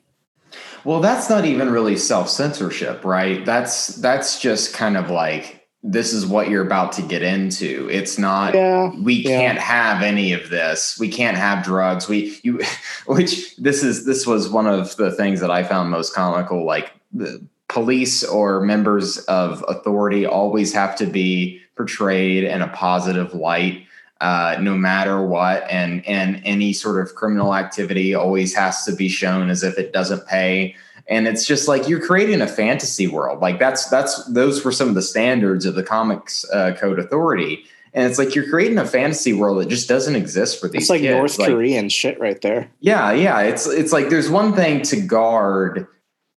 Well, 0.83 0.99
that's 0.99 1.29
not 1.29 1.45
even 1.45 1.69
really 1.69 1.97
self 1.97 2.29
censorship, 2.29 3.05
right? 3.05 3.45
That's 3.45 3.87
that's 3.87 4.39
just 4.39 4.73
kind 4.73 4.97
of 4.97 5.09
like 5.09 5.67
this 5.83 6.13
is 6.13 6.25
what 6.25 6.49
you're 6.49 6.65
about 6.65 6.91
to 6.93 7.01
get 7.01 7.23
into. 7.23 7.89
It's 7.91 8.17
not 8.17 8.53
yeah, 8.53 8.91
we 9.01 9.15
yeah. 9.15 9.39
can't 9.39 9.59
have 9.59 10.03
any 10.03 10.33
of 10.33 10.49
this. 10.49 10.97
We 10.99 11.09
can't 11.09 11.37
have 11.37 11.63
drugs. 11.63 12.07
We 12.07 12.39
you 12.43 12.61
which 13.05 13.55
this 13.57 13.83
is 13.83 14.05
this 14.05 14.27
was 14.27 14.49
one 14.49 14.67
of 14.67 14.95
the 14.95 15.11
things 15.11 15.39
that 15.41 15.51
I 15.51 15.63
found 15.63 15.89
most 15.89 16.13
comical 16.13 16.65
like 16.65 16.91
the 17.13 17.45
police 17.67 18.23
or 18.23 18.61
members 18.61 19.17
of 19.25 19.63
authority 19.67 20.25
always 20.25 20.73
have 20.73 20.95
to 20.97 21.05
be 21.05 21.61
portrayed 21.75 22.43
in 22.43 22.61
a 22.61 22.67
positive 22.67 23.33
light 23.33 23.85
uh, 24.21 24.55
no 24.61 24.77
matter 24.77 25.25
what 25.25 25.69
and 25.69 26.07
and 26.07 26.39
any 26.45 26.71
sort 26.73 27.01
of 27.01 27.15
criminal 27.15 27.55
activity 27.55 28.13
always 28.13 28.53
has 28.53 28.85
to 28.85 28.95
be 28.95 29.09
shown 29.09 29.49
as 29.49 29.63
if 29.63 29.77
it 29.79 29.91
doesn't 29.91 30.27
pay. 30.27 30.75
And 31.09 31.27
it's 31.27 31.45
just 31.45 31.67
like 31.67 31.89
you're 31.89 32.05
creating 32.05 32.39
a 32.39 32.47
fantasy 32.47 33.07
world. 33.07 33.41
Like 33.41 33.57
that's 33.57 33.89
that's 33.89 34.23
those 34.25 34.63
were 34.63 34.71
some 34.71 34.87
of 34.87 34.95
the 34.95 35.01
standards 35.01 35.65
of 35.65 35.73
the 35.73 35.81
comics 35.81 36.45
uh, 36.53 36.75
code 36.79 36.99
authority. 36.99 37.63
And 37.93 38.07
it's 38.07 38.19
like 38.19 38.35
you're 38.35 38.47
creating 38.47 38.77
a 38.77 38.85
fantasy 38.85 39.33
world 39.33 39.59
that 39.59 39.67
just 39.67 39.89
doesn't 39.89 40.15
exist 40.15 40.61
for 40.61 40.69
these 40.69 40.83
it's 40.83 40.89
like 40.91 41.01
kids. 41.01 41.17
north 41.17 41.39
like, 41.39 41.49
korean 41.49 41.89
shit 41.89 42.19
right 42.19 42.39
there. 42.41 42.69
Yeah 42.79 43.11
yeah. 43.13 43.41
It's 43.41 43.65
it's 43.65 43.91
like 43.91 44.09
there's 44.09 44.29
one 44.29 44.53
thing 44.53 44.83
to 44.83 45.01
guard 45.01 45.87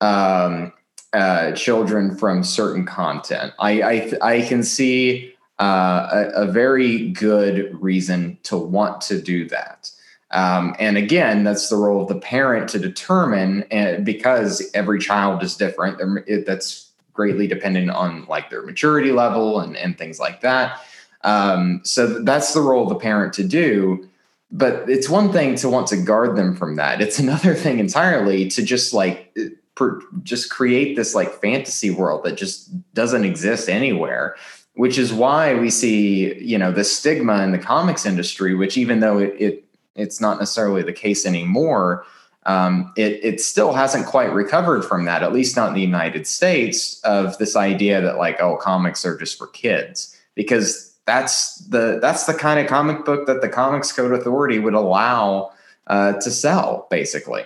um, 0.01 0.73
uh, 1.13 1.53
children 1.53 2.17
from 2.17 2.43
certain 2.43 2.87
content. 2.87 3.53
I 3.59 3.83
I, 3.83 4.13
I 4.23 4.41
can 4.41 4.63
see 4.63 5.34
uh, 5.59 6.09
a, 6.35 6.43
a, 6.43 6.47
very 6.47 7.11
good 7.11 7.81
reason 7.81 8.37
to 8.43 8.57
want 8.57 9.01
to 9.01 9.21
do 9.21 9.49
that. 9.49 9.89
Um, 10.33 10.75
and 10.81 10.97
again, 10.97 11.45
that's 11.45 11.69
the 11.69 11.77
role 11.77 12.03
of 12.03 12.09
the 12.09 12.19
parent 12.19 12.69
to 12.71 12.79
determine, 12.81 13.63
and 13.71 14.05
because 14.05 14.69
every 14.75 14.99
child 14.99 15.45
is 15.45 15.57
different, 15.57 16.01
it, 16.27 16.45
that's 16.45 16.91
greatly 17.13 17.47
dependent 17.47 17.91
on 17.91 18.27
like 18.27 18.51
their 18.51 18.63
maturity 18.63 19.13
level 19.13 19.61
and, 19.61 19.77
and 19.77 19.97
things 19.97 20.19
like 20.19 20.41
that. 20.41 20.81
Um, 21.23 21.81
so 21.85 22.23
that's 22.23 22.53
the 22.53 22.61
role 22.61 22.83
of 22.83 22.89
the 22.89 22.97
parent 22.97 23.33
to 23.35 23.45
do. 23.45 24.09
But 24.51 24.89
it's 24.89 25.09
one 25.09 25.33
thing 25.33 25.55
to 25.57 25.69
want 25.69 25.87
to 25.89 25.97
guard 25.97 26.37
them 26.37 26.55
from 26.55 26.77
that. 26.77 27.01
It's 27.01 27.19
another 27.19 27.55
thing 27.55 27.79
entirely 27.79 28.49
to 28.51 28.63
just 28.63 28.93
like 28.93 29.37
per, 29.75 30.01
just 30.23 30.51
create 30.51 30.97
this 30.97 31.15
like 31.15 31.41
fantasy 31.41 31.91
world 31.91 32.25
that 32.25 32.37
just 32.37 32.71
doesn't 32.93 33.25
exist 33.25 33.69
anywhere 33.69 34.37
which 34.75 34.99
is 34.99 35.13
why 35.13 35.55
we 35.55 35.71
see 35.71 36.35
you 36.43 36.59
know 36.59 36.73
the 36.73 36.85
stigma 36.85 37.43
in 37.43 37.53
the 37.53 37.59
comics 37.59 38.05
industry 38.07 38.55
which 38.55 38.77
even 38.77 39.01
though 39.01 39.19
it, 39.19 39.35
it 39.39 39.65
it's 39.95 40.21
not 40.21 40.39
necessarily 40.39 40.83
the 40.83 40.93
case 40.93 41.25
anymore 41.25 42.05
um, 42.47 42.93
it, 42.97 43.25
it 43.25 43.41
still 43.41 43.73
hasn't 43.73 44.05
quite 44.05 44.31
recovered 44.33 44.83
from 44.83 45.07
that 45.07 45.23
at 45.23 45.33
least 45.33 45.57
not 45.57 45.69
in 45.69 45.75
the 45.75 45.81
united 45.81 46.27
states 46.27 47.01
of 47.03 47.39
this 47.39 47.57
idea 47.57 48.01
that 48.01 48.19
like 48.19 48.41
oh 48.41 48.57
comics 48.57 49.05
are 49.05 49.17
just 49.17 49.39
for 49.39 49.47
kids. 49.49 50.11
Because 50.35 50.95
that's 51.07 51.59
the 51.67 51.99
that's 52.01 52.25
the 52.25 52.35
kind 52.35 52.59
of 52.61 52.67
comic 52.67 53.05
book 53.05 53.27
that 53.27 53.41
the 53.41 53.49
comics 53.49 53.93
code 53.93 54.13
authority 54.13 54.59
would 54.59 54.75
allow 54.75 55.53
uh, 55.87 56.15
to 56.15 56.31
sell 56.31 56.87
basically 56.91 57.45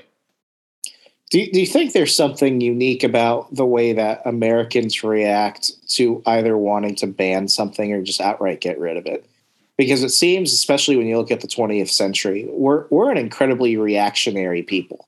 do, 1.31 1.47
do 1.51 1.61
you 1.61 1.67
think 1.67 1.93
there's 1.93 2.17
something 2.17 2.61
unique 2.61 3.05
about 3.05 3.55
the 3.55 3.67
way 3.67 3.93
that 3.93 4.23
Americans 4.25 5.05
react 5.05 5.73
to 5.91 6.23
either 6.27 6.57
wanting 6.57 6.95
to 6.97 7.07
ban 7.07 7.49
something 7.49 7.93
or 7.93 8.03
just 8.03 8.21
outright 8.21 8.61
get 8.61 8.79
rid 8.79 8.97
of 8.97 9.07
it? 9.07 9.29
Because 9.77 10.03
it 10.03 10.11
seems, 10.11 10.53
especially 10.53 10.97
when 10.97 11.07
you 11.07 11.19
look 11.19 11.31
at 11.31 11.41
the 11.41 11.47
20th 11.47 11.91
century, 11.91 12.47
we're 12.51 12.87
we're 12.89 13.11
an 13.11 13.17
incredibly 13.17 13.77
reactionary 13.77 14.63
people. 14.63 15.07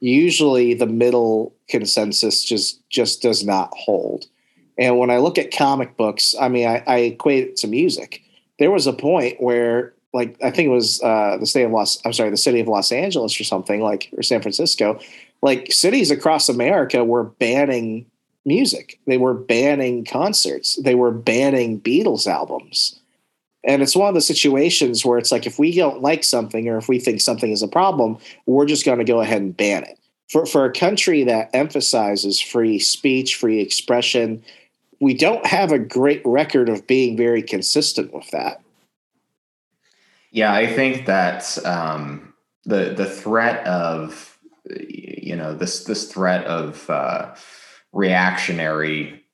Usually, 0.00 0.74
the 0.74 0.86
middle 0.86 1.54
consensus 1.68 2.44
just 2.44 2.86
just 2.90 3.22
does 3.22 3.44
not 3.44 3.72
hold. 3.74 4.26
And 4.76 4.98
when 4.98 5.10
I 5.10 5.18
look 5.18 5.38
at 5.38 5.52
comic 5.52 5.96
books, 5.96 6.34
I 6.40 6.48
mean, 6.48 6.66
I, 6.66 6.82
I 6.86 6.96
equate 6.98 7.44
it 7.44 7.56
to 7.58 7.68
music. 7.68 8.22
There 8.58 8.70
was 8.70 8.86
a 8.86 8.92
point 8.92 9.40
where, 9.40 9.92
like, 10.14 10.36
I 10.42 10.50
think 10.50 10.66
it 10.66 10.72
was 10.72 11.02
uh, 11.02 11.36
the 11.38 11.46
state 11.46 11.64
of 11.64 11.70
Los, 11.70 12.00
I'm 12.04 12.14
sorry, 12.14 12.30
the 12.30 12.38
city 12.38 12.60
of 12.60 12.68
Los 12.68 12.90
Angeles 12.90 13.38
or 13.38 13.44
something, 13.44 13.82
like, 13.82 14.08
or 14.16 14.22
San 14.22 14.40
Francisco, 14.40 14.98
like 15.42 15.72
cities 15.72 16.10
across 16.10 16.48
America 16.48 17.04
were 17.04 17.24
banning 17.24 18.06
music. 18.44 18.98
They 19.06 19.18
were 19.18 19.34
banning 19.34 20.04
concerts. 20.04 20.76
They 20.76 20.94
were 20.94 21.10
banning 21.10 21.80
Beatles 21.80 22.26
albums. 22.26 22.98
And 23.64 23.82
it's 23.82 23.96
one 23.96 24.08
of 24.08 24.14
the 24.14 24.20
situations 24.20 25.04
where 25.04 25.18
it's 25.18 25.32
like 25.32 25.46
if 25.46 25.58
we 25.58 25.74
don't 25.74 26.00
like 26.00 26.24
something 26.24 26.68
or 26.68 26.78
if 26.78 26.88
we 26.88 26.98
think 26.98 27.20
something 27.20 27.50
is 27.52 27.62
a 27.62 27.68
problem, 27.68 28.18
we're 28.46 28.66
just 28.66 28.86
going 28.86 28.98
to 28.98 29.04
go 29.04 29.20
ahead 29.20 29.42
and 29.42 29.56
ban 29.56 29.84
it. 29.84 29.98
For 30.28 30.46
for 30.46 30.64
a 30.64 30.72
country 30.72 31.24
that 31.24 31.50
emphasizes 31.52 32.40
free 32.40 32.78
speech, 32.78 33.36
free 33.36 33.60
expression, 33.60 34.42
we 35.00 35.12
don't 35.12 35.44
have 35.44 35.72
a 35.72 35.78
great 35.78 36.22
record 36.24 36.68
of 36.68 36.86
being 36.86 37.16
very 37.16 37.42
consistent 37.42 38.14
with 38.14 38.30
that. 38.30 38.62
Yeah, 40.30 40.54
I 40.54 40.66
think 40.68 41.06
that 41.06 41.58
um, 41.66 42.32
the 42.64 42.94
the 42.94 43.06
threat 43.10 43.66
of 43.66 44.29
you 44.88 45.36
know 45.36 45.54
this 45.54 45.84
this 45.84 46.10
threat 46.10 46.44
of 46.46 46.88
uh, 46.90 47.34
reactionary 47.92 49.24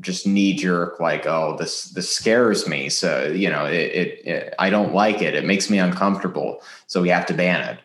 just 0.00 0.26
knee 0.26 0.54
jerk 0.54 0.98
like 0.98 1.26
oh 1.26 1.56
this 1.58 1.84
this 1.90 2.10
scares 2.10 2.66
me. 2.68 2.88
So 2.88 3.28
you 3.28 3.50
know 3.50 3.66
it, 3.66 3.74
it, 3.74 4.26
it, 4.26 4.54
i 4.58 4.70
don't 4.70 4.94
like 4.94 5.22
it. 5.22 5.34
It 5.34 5.44
makes 5.44 5.68
me 5.70 5.78
uncomfortable. 5.78 6.62
So 6.86 7.02
we 7.02 7.08
have 7.10 7.26
to 7.26 7.34
ban 7.34 7.68
it. 7.68 7.78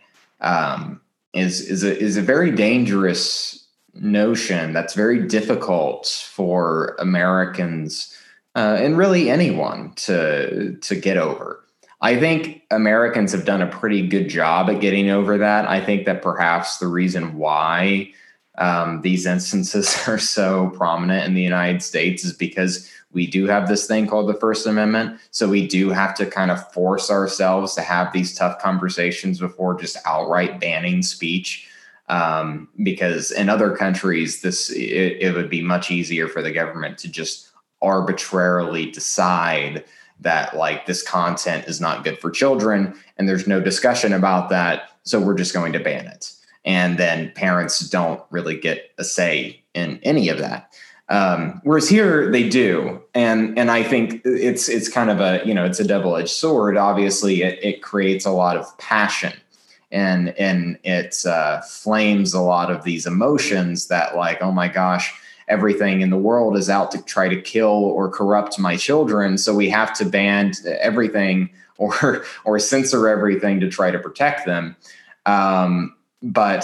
Um, 0.44 1.02
is 1.36 1.62
is 1.62 1.84
a, 1.84 1.98
is 1.98 2.18
a 2.18 2.22
very 2.22 2.50
dangerous 2.52 3.68
notion 3.94 4.74
that's 4.74 4.94
very 4.94 5.26
difficult 5.26 6.06
for 6.06 6.98
americans 7.00 8.14
uh, 8.56 8.78
and 8.80 8.98
really 8.98 9.30
anyone 9.30 9.94
to 9.96 10.76
to 10.78 10.96
get 10.96 11.18
over 11.18 11.65
I 12.02 12.20
think 12.20 12.64
Americans 12.72 13.32
have 13.32 13.46
done 13.46 13.62
a 13.62 13.68
pretty 13.68 14.08
good 14.08 14.30
job 14.30 14.70
at 14.70 14.82
getting 14.82 15.10
over 15.10 15.38
that. 15.38 15.68
I 15.68 15.84
think 15.84 16.06
that 16.06 16.22
perhaps 16.22 16.78
the 16.78 16.88
reason 16.88 17.38
why 17.38 18.12
um, 18.58 19.02
these 19.02 19.26
instances 19.26 19.96
are 20.08 20.20
so 20.20 20.70
prominent 20.72 21.26
in 21.26 21.34
the 21.34 21.42
United 21.42 21.82
States 21.82 22.24
is 22.24 22.34
because 22.34 22.92
we 23.12 23.26
do 23.26 23.48
have 23.48 23.68
this 23.68 23.88
thing 23.88 24.08
called 24.08 24.28
the 24.28 24.40
First 24.40 24.68
Amendment. 24.68 25.20
So 25.32 25.48
we 25.48 25.66
do 25.68 25.90
have 25.90 26.14
to 26.16 26.26
kind 26.26 26.52
of 26.52 26.72
force 26.74 27.10
ourselves 27.10 27.74
to 27.76 27.82
have 27.82 28.12
these 28.12 28.36
tough 28.36 28.60
conversations 28.60 29.40
before 29.40 29.80
just 29.80 29.98
outright 30.06 30.60
banning 30.60 31.02
speech. 31.02 31.70
Um, 32.08 32.68
because 32.84 33.32
in 33.32 33.50
other 33.50 33.76
countries, 33.76 34.42
this 34.42 34.70
it, 34.70 35.18
it 35.20 35.34
would 35.34 35.50
be 35.50 35.62
much 35.62 35.90
easier 35.90 36.28
for 36.28 36.44
the 36.44 36.52
government 36.52 37.00
to 37.00 37.08
just 37.08 37.50
arbitrarily 37.82 38.92
decide 38.92 39.84
that 40.20 40.56
like 40.56 40.86
this 40.86 41.04
content 41.04 41.66
is 41.68 41.82
not 41.82 42.04
good 42.04 42.20
for 42.20 42.32
children 42.32 42.94
and 43.18 43.28
there's 43.28 43.48
no 43.48 43.60
discussion 43.60 44.14
about 44.14 44.50
that 44.50 44.90
so 45.06 45.20
we're 45.20 45.36
just 45.36 45.54
going 45.54 45.72
to 45.74 45.80
ban 45.80 46.08
it. 46.08 46.32
And 46.66 46.98
then 46.98 47.32
parents 47.36 47.80
don't 47.80 48.22
really 48.32 48.60
get 48.60 48.92
a 48.98 49.04
say 49.04 49.64
in 49.74 50.00
any 50.04 50.30
of 50.30 50.40
that. 50.40 50.74
Um, 51.08 51.62
whereas 51.64 51.88
here 51.88 52.32
they 52.32 52.50
do 52.50 53.00
and 53.14 53.60
and 53.60 53.70
i 53.70 53.84
think 53.84 54.24
it's 54.26 54.68
it's 54.68 54.90
kind 54.90 55.12
of 55.12 55.20
a 55.20 55.40
you 55.46 55.54
know 55.54 55.64
it's 55.64 55.80
a 55.80 55.88
double-edged 55.88 56.32
sword. 56.32 56.78
Obviously 56.78 57.44
it, 57.44 57.64
it 57.64 57.84
creates 57.84 58.26
a 58.26 58.32
lot 58.32 58.58
of 58.58 58.76
passion 58.80 59.34
and 59.92 60.30
and 60.30 60.80
it 60.84 61.24
uh, 61.28 61.62
flames 61.62 62.34
a 62.34 62.42
lot 62.42 62.72
of 62.72 62.84
these 62.84 63.06
emotions 63.06 63.88
that 63.90 64.16
like 64.16 64.42
oh 64.42 64.52
my 64.52 64.68
gosh 64.68 65.14
everything 65.48 66.02
in 66.02 66.10
the 66.10 66.18
world 66.18 66.58
is 66.58 66.70
out 66.70 66.92
to 66.92 67.02
try 67.04 67.28
to 67.28 67.42
kill 67.42 67.68
or 67.68 68.10
corrupt 68.10 68.58
my 68.60 68.76
children. 68.76 69.38
So 69.38 69.54
we 69.54 69.70
have 69.70 69.94
to 69.98 70.06
ban 70.06 70.54
everything 70.66 71.50
or 71.78 72.24
or 72.46 72.58
censor 72.58 73.08
everything 73.10 73.60
to 73.60 73.70
try 73.70 73.92
to 73.92 74.00
protect 74.00 74.46
them. 74.46 74.78
Um, 75.26 75.94
but 76.22 76.64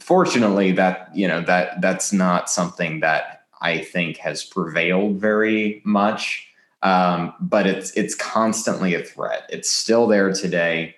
fortunately, 0.00 0.72
that 0.72 1.10
you 1.14 1.28
know 1.28 1.40
that 1.42 1.80
that's 1.80 2.12
not 2.12 2.50
something 2.50 3.00
that 3.00 3.44
I 3.60 3.78
think 3.78 4.16
has 4.18 4.44
prevailed 4.44 5.16
very 5.16 5.80
much. 5.84 6.46
Um, 6.82 7.34
but 7.40 7.66
it's 7.66 7.90
it's 7.92 8.14
constantly 8.14 8.94
a 8.94 9.02
threat. 9.02 9.48
It's 9.48 9.70
still 9.70 10.06
there 10.06 10.32
today. 10.32 10.96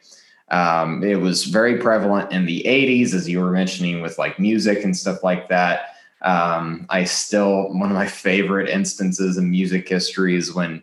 Um, 0.50 1.04
it 1.04 1.20
was 1.20 1.44
very 1.44 1.78
prevalent 1.78 2.32
in 2.32 2.44
the 2.44 2.64
80s, 2.66 3.14
as 3.14 3.28
you 3.28 3.40
were 3.40 3.52
mentioning, 3.52 4.02
with 4.02 4.18
like 4.18 4.38
music 4.38 4.82
and 4.84 4.96
stuff 4.96 5.22
like 5.22 5.48
that. 5.48 5.94
Um, 6.22 6.86
I 6.90 7.04
still 7.04 7.72
one 7.72 7.90
of 7.90 7.96
my 7.96 8.06
favorite 8.06 8.68
instances 8.68 9.36
in 9.36 9.50
music 9.50 9.88
history 9.88 10.36
is 10.36 10.54
when 10.54 10.82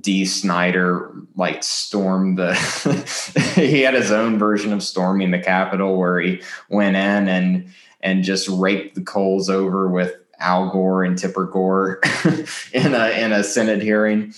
Dee 0.00 0.24
Snider 0.24 1.12
like 1.34 1.62
stormed 1.62 2.38
the 2.38 2.54
he 3.54 3.82
had 3.82 3.94
his 3.94 4.12
own 4.12 4.38
version 4.38 4.72
of 4.72 4.82
storming 4.82 5.30
the 5.30 5.38
Capitol 5.38 5.96
where 5.96 6.20
he 6.20 6.42
went 6.68 6.96
in 6.96 7.28
and 7.28 7.72
and 8.00 8.22
just 8.22 8.48
raked 8.48 8.94
the 8.94 9.02
coals 9.02 9.48
over 9.48 9.88
with 9.88 10.14
Al 10.38 10.70
Gore 10.70 11.04
and 11.04 11.18
Tipper 11.18 11.46
Gore 11.46 12.00
in 12.72 12.94
a 12.94 13.10
in 13.10 13.32
a 13.32 13.42
Senate 13.42 13.82
hearing. 13.82 14.34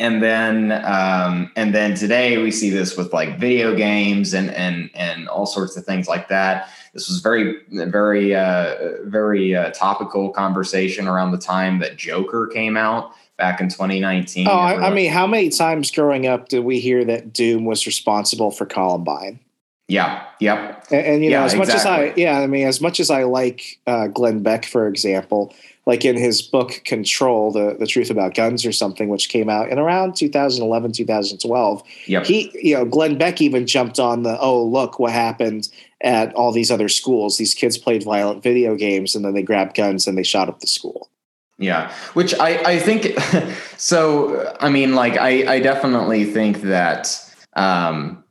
And 0.00 0.20
then 0.20 0.72
um, 0.84 1.52
and 1.54 1.72
then 1.72 1.94
today 1.94 2.38
we 2.38 2.50
see 2.50 2.70
this 2.70 2.96
with 2.96 3.12
like 3.12 3.38
video 3.38 3.76
games 3.76 4.34
and 4.34 4.50
and 4.50 4.90
and 4.94 5.28
all 5.28 5.46
sorts 5.46 5.76
of 5.76 5.84
things 5.84 6.08
like 6.08 6.28
that 6.28 6.68
this 6.92 7.08
was 7.08 7.20
very, 7.20 7.60
very, 7.70 8.34
uh, 8.34 8.74
very 9.04 9.54
uh, 9.54 9.70
topical 9.70 10.30
conversation 10.30 11.06
around 11.06 11.30
the 11.30 11.38
time 11.38 11.78
that 11.78 11.96
Joker 11.96 12.48
came 12.48 12.76
out 12.76 13.12
back 13.36 13.60
in 13.60 13.68
2019. 13.68 14.48
Oh, 14.48 14.50
I, 14.50 14.88
I 14.88 14.92
mean, 14.92 15.10
how 15.10 15.26
many 15.26 15.50
times 15.50 15.90
growing 15.90 16.26
up 16.26 16.48
did 16.48 16.64
we 16.64 16.80
hear 16.80 17.04
that 17.04 17.32
Doom 17.32 17.64
was 17.64 17.86
responsible 17.86 18.50
for 18.50 18.66
Columbine? 18.66 19.38
Yeah. 19.86 20.24
Yep. 20.40 20.86
And, 20.90 21.06
and 21.06 21.24
you 21.24 21.30
know, 21.30 21.44
as 21.44 21.54
exactly. 21.54 21.74
much 21.74 21.80
as 21.80 21.86
I, 21.86 22.14
yeah, 22.16 22.40
I 22.40 22.46
mean, 22.46 22.66
as 22.66 22.80
much 22.80 22.98
as 22.98 23.10
I 23.10 23.22
like 23.22 23.78
uh, 23.86 24.08
Glenn 24.08 24.42
Beck, 24.42 24.64
for 24.64 24.88
example, 24.88 25.54
like 25.90 26.04
in 26.04 26.16
his 26.16 26.40
book 26.40 26.82
Control, 26.84 27.50
the 27.50 27.74
the 27.76 27.86
truth 27.86 28.10
about 28.10 28.34
guns 28.34 28.64
or 28.64 28.70
something, 28.70 29.08
which 29.08 29.28
came 29.28 29.50
out 29.50 29.70
in 29.70 29.76
around 29.76 30.14
2011, 30.14 30.92
2012. 30.92 31.82
Yep. 32.06 32.26
He, 32.26 32.52
you 32.54 32.76
know, 32.76 32.84
Glenn 32.84 33.18
Beck 33.18 33.40
even 33.40 33.66
jumped 33.66 33.98
on 33.98 34.22
the 34.22 34.38
oh 34.38 34.62
look 34.64 35.00
what 35.00 35.10
happened 35.10 35.68
at 36.00 36.32
all 36.34 36.52
these 36.52 36.70
other 36.70 36.88
schools. 36.88 37.38
These 37.38 37.54
kids 37.54 37.76
played 37.76 38.04
violent 38.04 38.40
video 38.40 38.76
games 38.76 39.16
and 39.16 39.24
then 39.24 39.34
they 39.34 39.42
grabbed 39.42 39.74
guns 39.74 40.06
and 40.06 40.16
they 40.16 40.22
shot 40.22 40.48
up 40.48 40.60
the 40.60 40.68
school. 40.68 41.10
Yeah, 41.58 41.92
which 42.12 42.34
I 42.38 42.74
I 42.74 42.78
think 42.78 43.18
so. 43.76 44.56
I 44.60 44.70
mean, 44.70 44.94
like 44.94 45.16
I 45.18 45.54
I 45.54 45.58
definitely 45.58 46.24
think 46.24 46.60
that. 46.60 47.20
Um, 47.54 48.22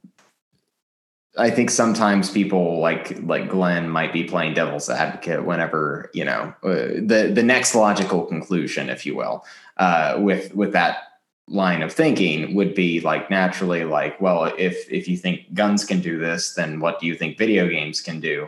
I 1.39 1.49
think 1.49 1.69
sometimes 1.69 2.29
people 2.29 2.79
like 2.79 3.17
like 3.23 3.49
Glenn 3.49 3.89
might 3.89 4.11
be 4.11 4.23
playing 4.23 4.53
devil's 4.53 4.89
advocate 4.89 5.45
whenever 5.45 6.09
you 6.13 6.25
know 6.25 6.53
uh, 6.63 6.99
the 7.01 7.31
the 7.33 7.43
next 7.43 7.75
logical 7.75 8.25
conclusion, 8.25 8.89
if 8.89 9.05
you 9.05 9.15
will, 9.15 9.45
uh, 9.77 10.17
with 10.19 10.53
with 10.53 10.73
that 10.73 10.97
line 11.47 11.81
of 11.81 11.91
thinking 11.91 12.53
would 12.55 12.75
be 12.75 12.99
like 13.01 13.29
naturally 13.29 13.83
like, 13.85 14.19
well, 14.21 14.45
if 14.57 14.91
if 14.91 15.07
you 15.07 15.17
think 15.17 15.53
guns 15.53 15.85
can 15.85 16.01
do 16.01 16.19
this, 16.19 16.53
then 16.53 16.79
what 16.79 16.99
do 16.99 17.07
you 17.07 17.15
think 17.15 17.37
video 17.37 17.67
games 17.67 18.01
can 18.01 18.19
do? 18.19 18.47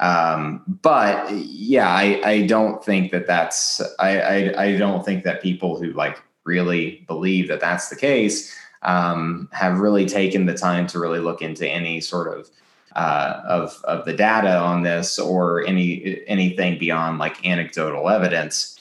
Um, 0.00 0.62
but 0.80 1.30
yeah, 1.32 1.88
I, 1.88 2.20
I 2.24 2.46
don't 2.46 2.84
think 2.84 3.10
that 3.10 3.26
that's 3.26 3.80
I, 3.98 4.20
I 4.20 4.62
I 4.64 4.78
don't 4.78 5.04
think 5.04 5.24
that 5.24 5.42
people 5.42 5.76
who 5.76 5.92
like 5.92 6.22
really 6.44 7.04
believe 7.08 7.48
that 7.48 7.60
that's 7.60 7.88
the 7.88 7.96
case 7.96 8.54
um, 8.82 9.48
have 9.52 9.80
really 9.80 10.06
taken 10.06 10.46
the 10.46 10.54
time 10.54 10.86
to 10.88 10.98
really 10.98 11.18
look 11.18 11.42
into 11.42 11.68
any 11.68 12.00
sort 12.00 12.38
of 12.38 12.48
uh, 12.96 13.40
of 13.46 13.80
of 13.84 14.04
the 14.04 14.12
data 14.12 14.56
on 14.56 14.82
this 14.82 15.18
or 15.18 15.66
any 15.66 16.22
anything 16.26 16.78
beyond 16.78 17.18
like 17.18 17.44
anecdotal 17.46 18.08
evidence. 18.08 18.74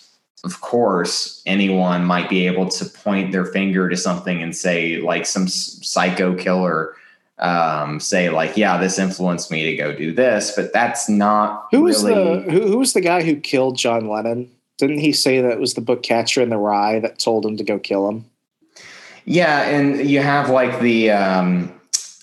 Of 0.44 0.62
course, 0.62 1.42
anyone 1.46 2.06
might 2.06 2.30
be 2.30 2.46
able 2.48 2.70
to 2.70 2.86
point 2.86 3.32
their 3.32 3.46
finger 3.46 3.90
to 3.90 3.98
something 3.98 4.42
and 4.42 4.56
say 4.56 4.98
like 4.98 5.26
some 5.26 5.48
psycho 5.48 6.36
killer 6.36 6.96
um, 7.40 8.00
say 8.00 8.30
like, 8.30 8.58
yeah, 8.58 8.78
this 8.78 8.98
influenced 8.98 9.52
me 9.52 9.64
to 9.70 9.76
go 9.76 9.96
do 9.96 10.12
this, 10.12 10.54
but 10.56 10.74
that's 10.74 11.08
not 11.08 11.68
who 11.72 11.82
was 11.82 12.04
really... 12.04 12.42
the 12.42 12.52
who, 12.52 12.62
who 12.68 12.78
was 12.78 12.94
the 12.94 13.02
guy 13.02 13.24
who 13.24 13.36
killed 13.36 13.78
John 13.78 14.08
Lennon? 14.08 14.52
Didn't 14.78 15.00
he 15.00 15.12
say 15.12 15.42
that 15.42 15.52
it 15.52 15.60
was 15.60 15.74
the 15.74 15.82
book 15.82 16.04
Catcher 16.04 16.42
in 16.42 16.50
the 16.50 16.58
Rye 16.58 17.00
that 17.00 17.20
told 17.20 17.46
him 17.46 17.58
to 17.58 17.64
go 17.64 17.80
kill 17.80 18.08
him? 18.08 18.26
Yeah, 19.30 19.64
and 19.64 20.10
you 20.10 20.22
have 20.22 20.50
like 20.50 20.80
the 20.80 21.12
um, 21.12 21.78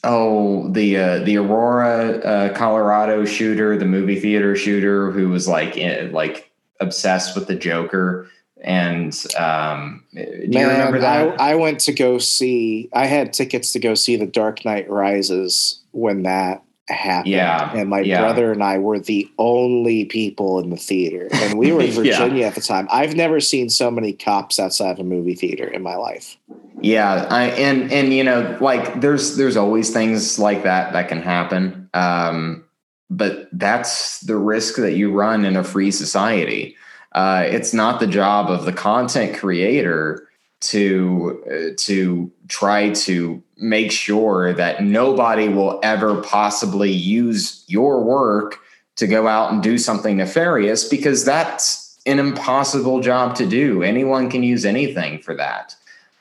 oh 0.04 0.68
the 0.70 0.96
uh, 0.96 1.18
the 1.18 1.36
Aurora, 1.36 2.18
uh, 2.18 2.54
Colorado 2.54 3.26
shooter, 3.26 3.76
the 3.76 3.84
movie 3.84 4.18
theater 4.18 4.56
shooter, 4.56 5.10
who 5.10 5.28
was 5.28 5.46
like 5.46 5.76
in, 5.76 6.12
like 6.12 6.50
obsessed 6.80 7.36
with 7.36 7.46
the 7.46 7.56
Joker. 7.56 8.30
And 8.62 9.14
um, 9.38 10.02
do 10.14 10.20
Man, 10.22 10.50
you 10.50 10.60
remember 10.60 10.98
that? 11.00 11.38
I, 11.38 11.50
I 11.50 11.54
went 11.56 11.80
to 11.80 11.92
go 11.92 12.16
see. 12.16 12.88
I 12.94 13.04
had 13.04 13.34
tickets 13.34 13.72
to 13.72 13.78
go 13.78 13.94
see 13.94 14.16
The 14.16 14.24
Dark 14.26 14.64
Knight 14.64 14.88
Rises 14.88 15.82
when 15.92 16.22
that 16.22 16.62
happened. 16.88 17.32
Yeah, 17.32 17.70
and 17.76 17.90
my 17.90 18.00
yeah. 18.00 18.22
brother 18.22 18.50
and 18.50 18.64
I 18.64 18.78
were 18.78 18.98
the 18.98 19.30
only 19.36 20.06
people 20.06 20.58
in 20.58 20.70
the 20.70 20.78
theater, 20.78 21.28
and 21.30 21.58
we 21.58 21.70
were 21.70 21.82
in 21.82 21.88
Yeah. 22.04 22.18
Virginia 22.18 22.46
at 22.46 22.54
the 22.54 22.62
time. 22.62 22.88
I've 22.90 23.14
never 23.14 23.40
seen 23.40 23.68
so 23.68 23.90
many 23.90 24.14
cops 24.14 24.58
outside 24.58 24.92
of 24.92 25.00
a 25.00 25.04
movie 25.04 25.34
theater 25.34 25.66
in 25.66 25.82
my 25.82 25.96
life. 25.96 26.38
Yeah, 26.84 27.26
I 27.30 27.44
and 27.46 27.90
and 27.90 28.12
you 28.12 28.22
know, 28.22 28.58
like 28.60 29.00
there's 29.00 29.38
there's 29.38 29.56
always 29.56 29.90
things 29.90 30.38
like 30.38 30.64
that 30.64 30.92
that 30.92 31.08
can 31.08 31.22
happen. 31.22 31.88
Um, 31.94 32.66
but 33.08 33.48
that's 33.52 34.20
the 34.20 34.36
risk 34.36 34.76
that 34.76 34.92
you 34.92 35.10
run 35.10 35.46
in 35.46 35.56
a 35.56 35.64
free 35.64 35.90
society. 35.90 36.76
Uh, 37.12 37.44
it's 37.46 37.72
not 37.72 38.00
the 38.00 38.06
job 38.06 38.50
of 38.50 38.66
the 38.66 38.72
content 38.72 39.34
creator 39.34 40.28
to 40.60 41.42
uh, 41.50 41.74
to 41.78 42.30
try 42.48 42.90
to 42.90 43.42
make 43.56 43.90
sure 43.90 44.52
that 44.52 44.84
nobody 44.84 45.48
will 45.48 45.80
ever 45.82 46.20
possibly 46.20 46.90
use 46.90 47.64
your 47.66 48.04
work 48.04 48.58
to 48.96 49.06
go 49.06 49.26
out 49.26 49.50
and 49.50 49.62
do 49.62 49.78
something 49.78 50.18
nefarious 50.18 50.86
because 50.86 51.24
that's 51.24 51.98
an 52.04 52.18
impossible 52.18 53.00
job 53.00 53.36
to 53.36 53.46
do. 53.46 53.82
Anyone 53.82 54.28
can 54.28 54.42
use 54.42 54.66
anything 54.66 55.22
for 55.22 55.34
that 55.36 55.74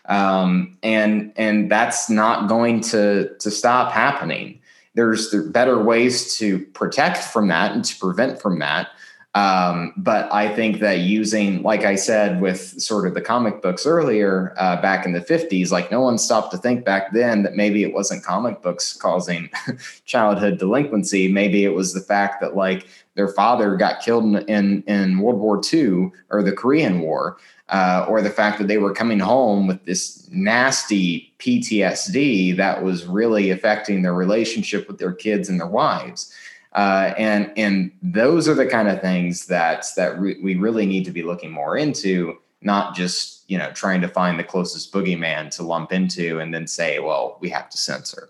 um, 0.06 0.78
and 0.84 1.32
and 1.36 1.72
that's 1.72 2.10
not 2.10 2.48
going 2.48 2.82
to 2.82 3.36
to 3.40 3.52
stop 3.52 3.92
happening. 3.92 4.60
There's 4.96 5.32
there 5.32 5.44
better 5.44 5.82
ways 5.82 6.36
to 6.38 6.60
protect 6.60 7.18
from 7.18 7.48
that 7.48 7.72
and 7.72 7.84
to 7.84 8.00
prevent 8.00 8.42
from 8.42 8.60
that. 8.60 8.90
Um, 9.36 9.94
but 9.98 10.32
I 10.32 10.54
think 10.54 10.80
that 10.82 11.00
using, 11.00 11.64
like 11.64 11.86
I 11.86 11.96
said, 11.96 12.40
with 12.40 12.80
sort 12.80 13.08
of 13.08 13.16
the 13.16 13.22
comic 13.22 13.64
books 13.64 13.88
earlier 13.88 14.54
uh, 14.58 14.80
back 14.80 15.08
in 15.08 15.14
the 15.14 15.22
50s, 15.22 15.72
like 15.72 15.92
no 15.92 16.02
one 16.02 16.20
stopped 16.20 16.52
to 16.52 16.58
think 16.58 16.86
back 16.86 17.14
then 17.14 17.42
that 17.42 17.56
maybe 17.56 17.84
it 17.84 17.94
wasn't 17.94 18.24
comic 18.24 18.62
books 18.62 18.94
causing 18.94 19.50
childhood 20.06 20.60
delinquency. 20.60 21.32
Maybe 21.32 21.66
it 21.66 21.74
was 21.74 21.94
the 21.94 22.02
fact 22.02 22.42
that 22.42 22.56
like 22.56 22.86
their 23.16 23.28
father 23.28 23.76
got 23.76 24.04
killed 24.04 24.24
in, 24.24 24.36
in, 24.48 24.84
in 24.84 25.18
World 25.18 25.40
War 25.40 25.60
II 25.74 26.12
or 26.30 26.44
the 26.44 26.52
Korean 26.52 27.02
War 27.02 27.38
uh, 27.74 28.06
or 28.08 28.22
the 28.22 28.30
fact 28.30 28.60
that 28.60 28.68
they 28.68 28.78
were 28.78 28.94
coming 28.94 29.20
home 29.20 29.66
with 29.66 29.84
this 29.86 30.30
nasty 30.32 31.34
PTSD 31.40 32.56
that 32.56 32.84
was 32.84 33.06
really 33.08 33.50
affecting 33.50 34.04
their 34.04 34.14
relationship 34.14 34.88
with 34.88 35.00
their 35.00 35.12
kids 35.12 35.50
and 35.50 35.60
their 35.60 35.68
wives. 35.68 36.32
Uh, 36.74 37.14
and 37.18 37.52
and 37.58 37.92
those 38.04 38.48
are 38.48 38.54
the 38.54 38.68
kind 38.68 38.88
of 38.88 39.02
things 39.02 39.48
that 39.48 39.86
that 39.98 40.20
re- 40.20 40.40
we 40.42 40.56
really 40.56 40.86
need 40.86 41.04
to 41.06 41.12
be 41.12 41.24
looking 41.24 41.52
more 41.52 41.76
into, 41.76 42.38
not 42.62 42.96
just 42.96 43.44
you 43.50 43.58
know 43.58 43.72
trying 43.72 44.02
to 44.02 44.08
find 44.08 44.38
the 44.40 44.44
closest 44.44 44.94
boogeyman 44.94 45.50
to 45.50 45.64
lump 45.64 45.92
into 45.92 46.40
and 46.40 46.54
then 46.54 46.68
say, 46.68 47.00
well, 47.00 47.38
we 47.42 47.50
have 47.50 47.70
to 47.72 47.78
censor. 47.78 48.30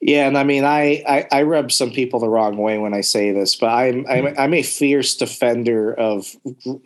Yeah, 0.00 0.26
and 0.26 0.38
I 0.38 0.44
mean, 0.44 0.64
I, 0.64 1.02
I 1.06 1.26
I 1.30 1.42
rub 1.42 1.70
some 1.70 1.90
people 1.90 2.20
the 2.20 2.28
wrong 2.28 2.56
way 2.56 2.78
when 2.78 2.94
I 2.94 3.02
say 3.02 3.32
this, 3.32 3.54
but 3.54 3.66
I'm 3.68 4.06
I'm, 4.08 4.34
I'm 4.38 4.54
a 4.54 4.62
fierce 4.62 5.14
defender 5.14 5.92
of 5.92 6.36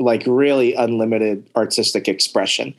like 0.01 0.25
really 0.27 0.75
unlimited 0.75 1.49
artistic 1.55 2.09
expression. 2.09 2.75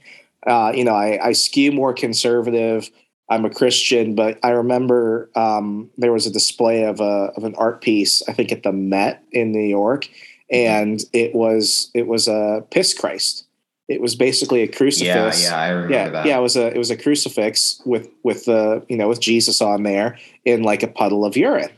Uh, 0.46 0.74
you 0.76 0.84
know, 0.84 0.94
I, 0.94 1.28
I 1.28 1.32
skew 1.32 1.72
more 1.72 1.94
conservative. 1.94 2.90
I'm 3.30 3.46
a 3.46 3.50
Christian, 3.50 4.14
but 4.14 4.38
I 4.44 4.50
remember 4.50 5.30
um, 5.36 5.90
there 5.98 6.12
was 6.12 6.28
a 6.28 6.32
display 6.32 6.84
of 6.84 7.00
a 7.00 7.32
of 7.38 7.46
an 7.46 7.56
art 7.56 7.82
piece, 7.82 8.22
I 8.28 8.34
think 8.34 8.52
at 8.52 8.64
the 8.64 8.74
Met 8.74 9.24
in 9.32 9.54
New 9.54 9.66
York, 9.66 10.10
and 10.52 11.02
it 11.14 11.34
was 11.34 11.90
it 11.94 12.08
was 12.08 12.28
a 12.28 12.62
piss 12.72 12.94
Christ. 12.94 13.45
It 13.88 14.02
was 14.02 14.16
basically 14.16 14.64
a 14.64 14.68
crucifix. 14.68 15.44
Yeah, 15.44 15.50
yeah, 15.50 15.62
I 15.62 15.70
remember 15.70 15.94
yeah, 15.94 16.10
that. 16.10 16.26
yeah. 16.26 16.38
It 16.40 16.42
was 16.42 16.56
a 16.58 16.68
it 16.68 16.78
was 16.78 16.90
a 16.90 16.98
crucifix 16.98 17.82
with 17.86 18.10
with 18.24 18.46
the 18.46 18.84
you 18.90 18.98
know 18.98 19.08
with 19.08 19.20
Jesus 19.20 19.62
on 19.62 19.84
there 19.84 20.18
in 20.44 20.64
like 20.64 20.82
a 20.82 20.88
puddle 20.88 21.24
of 21.24 21.38
urine, 21.38 21.70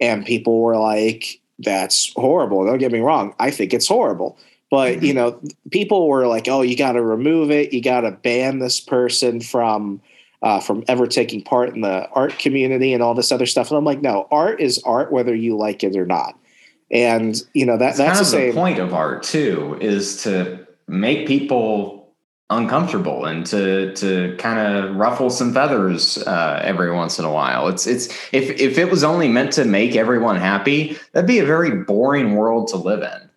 and 0.00 0.24
people 0.24 0.60
were 0.60 0.76
like, 0.76 1.40
"That's 1.58 2.12
horrible." 2.14 2.64
Don't 2.64 2.78
get 2.78 2.92
me 2.92 3.00
wrong. 3.00 3.34
I 3.40 3.50
think 3.50 3.74
it's 3.74 3.88
horrible. 3.88 4.38
But 4.70 5.02
you 5.02 5.14
know, 5.14 5.40
people 5.72 6.06
were 6.08 6.26
like, 6.28 6.46
"Oh, 6.46 6.62
you 6.62 6.76
got 6.76 6.92
to 6.92 7.02
remove 7.02 7.50
it. 7.50 7.72
You 7.72 7.82
got 7.82 8.02
to 8.02 8.12
ban 8.12 8.60
this 8.60 8.78
person 8.80 9.40
from 9.40 10.00
uh, 10.42 10.60
from 10.60 10.84
ever 10.86 11.08
taking 11.08 11.42
part 11.42 11.74
in 11.74 11.80
the 11.80 12.08
art 12.10 12.38
community 12.38 12.92
and 12.92 13.02
all 13.02 13.14
this 13.14 13.32
other 13.32 13.46
stuff." 13.46 13.70
And 13.70 13.78
I'm 13.78 13.84
like, 13.84 14.02
"No, 14.02 14.28
art 14.30 14.60
is 14.60 14.80
art, 14.84 15.10
whether 15.10 15.34
you 15.34 15.56
like 15.56 15.82
it 15.82 15.96
or 15.96 16.06
not." 16.06 16.38
And 16.90 17.42
you 17.52 17.66
know 17.66 17.76
that 17.78 17.88
It's 17.88 17.98
that's 17.98 18.08
kind 18.10 18.18
the 18.18 18.20
of 18.20 18.26
same. 18.28 18.48
the 18.50 18.60
point 18.60 18.78
of 18.78 18.94
art 18.94 19.22
too, 19.24 19.76
is 19.80 20.22
to 20.22 20.67
make 20.88 21.26
people 21.26 21.96
uncomfortable 22.50 23.26
and 23.26 23.44
to 23.44 23.92
to 23.94 24.34
kind 24.38 24.58
of 24.58 24.96
ruffle 24.96 25.28
some 25.28 25.52
feathers 25.52 26.16
uh, 26.26 26.60
every 26.64 26.90
once 26.90 27.18
in 27.18 27.24
a 27.24 27.30
while. 27.32 27.68
It's 27.68 27.86
it's 27.86 28.06
if 28.32 28.50
if 28.58 28.78
it 28.78 28.90
was 28.90 29.04
only 29.04 29.28
meant 29.28 29.52
to 29.52 29.64
make 29.64 29.94
everyone 29.96 30.36
happy, 30.36 30.96
that'd 31.12 31.28
be 31.28 31.38
a 31.40 31.44
very 31.46 31.70
boring 31.84 32.34
world 32.36 32.68
to 32.68 32.76
live 32.76 33.02
in. 33.02 33.28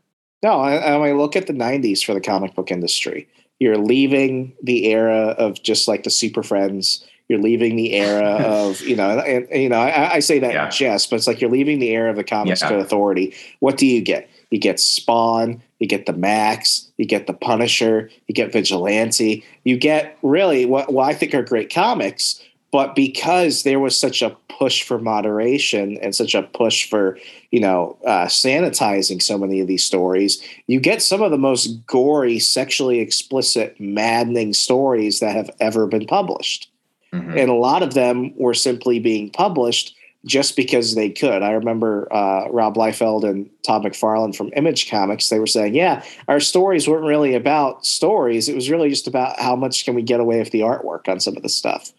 No, 0.43 0.59
I, 0.59 0.95
I 0.95 0.97
mean, 0.97 1.17
look 1.17 1.35
at 1.35 1.47
the 1.47 1.53
'90s 1.53 2.03
for 2.03 2.13
the 2.13 2.21
comic 2.21 2.55
book 2.55 2.71
industry. 2.71 3.27
You're 3.59 3.77
leaving 3.77 4.53
the 4.63 4.87
era 4.87 5.35
of 5.37 5.61
just 5.61 5.87
like 5.87 6.03
the 6.03 6.09
Super 6.09 6.41
Friends. 6.41 7.05
You're 7.29 7.39
leaving 7.39 7.75
the 7.75 7.93
era 7.93 8.23
of 8.43 8.81
you 8.81 8.95
know, 8.95 9.19
and, 9.19 9.45
and, 9.51 9.61
you 9.61 9.69
know, 9.69 9.79
I, 9.79 10.13
I 10.15 10.19
say 10.19 10.39
that 10.39 10.53
Yeah. 10.53 10.65
in 10.65 10.71
jest, 10.71 11.09
but 11.09 11.17
it's 11.17 11.27
like 11.27 11.41
you're 11.41 11.51
leaving 11.51 11.79
the 11.79 11.89
era 11.89 12.09
of 12.09 12.15
the 12.15 12.23
Comics 12.23 12.61
Yeah. 12.61 12.69
Code 12.69 12.79
Authority. 12.79 13.35
What 13.59 13.77
do 13.77 13.85
you 13.85 14.01
get? 14.01 14.29
You 14.49 14.57
get 14.57 14.79
Spawn. 14.79 15.61
You 15.81 15.87
get 15.87 16.05
the 16.05 16.13
Max. 16.13 16.87
You 16.97 17.05
get 17.05 17.25
the 17.25 17.33
Punisher. 17.33 18.11
You 18.27 18.35
get 18.35 18.53
Vigilante. 18.53 19.43
You 19.63 19.77
get 19.77 20.15
really 20.21 20.63
what, 20.63 20.93
what 20.93 21.09
I 21.09 21.15
think 21.15 21.33
are 21.33 21.41
great 21.41 21.73
comics. 21.73 22.39
But 22.71 22.95
because 22.95 23.63
there 23.63 23.79
was 23.79 23.97
such 23.97 24.21
a 24.21 24.37
push 24.47 24.83
for 24.83 24.99
moderation 24.99 25.97
and 25.97 26.15
such 26.15 26.35
a 26.35 26.43
push 26.43 26.87
for 26.87 27.17
you 27.49 27.59
know 27.59 27.97
uh, 28.05 28.27
sanitizing 28.27 29.23
so 29.23 29.39
many 29.39 29.59
of 29.59 29.65
these 29.65 29.83
stories, 29.83 30.41
you 30.67 30.79
get 30.79 31.01
some 31.01 31.23
of 31.23 31.31
the 31.31 31.37
most 31.37 31.83
gory, 31.87 32.37
sexually 32.37 32.99
explicit, 32.99 33.75
maddening 33.79 34.53
stories 34.53 35.19
that 35.19 35.35
have 35.35 35.49
ever 35.59 35.87
been 35.87 36.05
published. 36.05 36.69
Mhm. 37.11 37.41
And 37.41 37.49
a 37.49 37.55
lot 37.55 37.81
of 37.81 37.95
them 37.95 38.33
were 38.37 38.53
simply 38.53 38.99
being 38.99 39.31
published 39.31 39.95
just 40.25 40.55
because 40.55 40.95
they 40.95 41.09
could. 41.09 41.41
I 41.41 41.51
remember 41.51 42.07
uh, 42.13 42.47
Rob 42.49 42.75
Liefeld 42.75 43.23
and 43.23 43.49
Todd 43.63 43.83
McFarlane 43.83 44.35
from 44.35 44.51
Image 44.55 44.89
Comics. 44.89 45.29
They 45.29 45.39
were 45.39 45.47
saying, 45.47 45.75
"Yeah, 45.75 46.03
our 46.27 46.39
stories 46.39 46.87
weren't 46.87 47.05
really 47.05 47.33
about 47.35 47.85
stories. 47.85 48.47
It 48.47 48.55
was 48.55 48.69
really 48.69 48.89
just 48.89 49.07
about 49.07 49.39
how 49.39 49.55
much 49.55 49.85
can 49.85 49.95
we 49.95 50.01
get 50.01 50.19
away 50.19 50.39
with 50.39 50.51
the 50.51 50.61
artwork 50.61 51.07
on 51.07 51.19
some 51.19 51.35
of 51.35 51.43
the 51.43 51.49
stuff." 51.49 51.91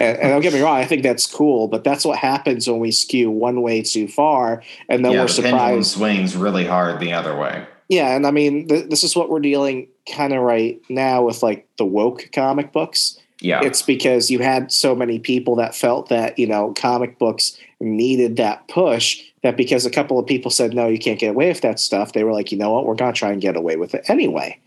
and, 0.00 0.18
and 0.18 0.30
don't 0.30 0.42
get 0.42 0.52
me 0.52 0.60
wrong, 0.60 0.76
I 0.76 0.84
think 0.84 1.02
that's 1.02 1.26
cool, 1.26 1.68
but 1.68 1.84
that's 1.84 2.04
what 2.04 2.18
happens 2.18 2.68
when 2.68 2.80
we 2.80 2.90
skew 2.90 3.30
one 3.30 3.62
way 3.62 3.82
too 3.82 4.08
far, 4.08 4.62
and 4.88 5.04
then 5.04 5.12
yeah, 5.12 5.20
we're 5.22 5.28
surprised. 5.28 5.92
swings 5.92 6.36
really 6.36 6.64
hard 6.64 7.00
the 7.00 7.12
other 7.12 7.36
way. 7.36 7.66
Yeah, 7.88 8.14
and 8.14 8.26
I 8.26 8.30
mean, 8.30 8.68
th- 8.68 8.90
this 8.90 9.02
is 9.02 9.16
what 9.16 9.30
we're 9.30 9.40
dealing 9.40 9.88
kind 10.12 10.34
of 10.34 10.42
right 10.42 10.80
now 10.88 11.22
with 11.22 11.42
like 11.42 11.66
the 11.78 11.84
woke 11.84 12.28
comic 12.32 12.72
books. 12.72 13.18
Yeah, 13.40 13.60
It's 13.62 13.82
because 13.82 14.30
you 14.30 14.40
had 14.40 14.72
so 14.72 14.96
many 14.96 15.18
people 15.20 15.54
that 15.56 15.74
felt 15.74 16.08
that, 16.08 16.38
you 16.38 16.46
know, 16.46 16.72
comic 16.76 17.18
books 17.18 17.56
needed 17.80 18.36
that 18.36 18.66
push 18.68 19.22
that 19.44 19.56
because 19.56 19.86
a 19.86 19.90
couple 19.90 20.18
of 20.18 20.26
people 20.26 20.50
said, 20.50 20.74
no, 20.74 20.88
you 20.88 20.98
can't 20.98 21.20
get 21.20 21.30
away 21.30 21.48
with 21.48 21.60
that 21.60 21.78
stuff, 21.78 22.12
they 22.12 22.24
were 22.24 22.32
like, 22.32 22.50
you 22.50 22.58
know 22.58 22.72
what, 22.72 22.84
we're 22.84 22.94
going 22.96 23.12
to 23.12 23.18
try 23.18 23.30
and 23.30 23.40
get 23.40 23.56
away 23.56 23.76
with 23.76 23.94
it 23.94 24.04
anyway. 24.08 24.58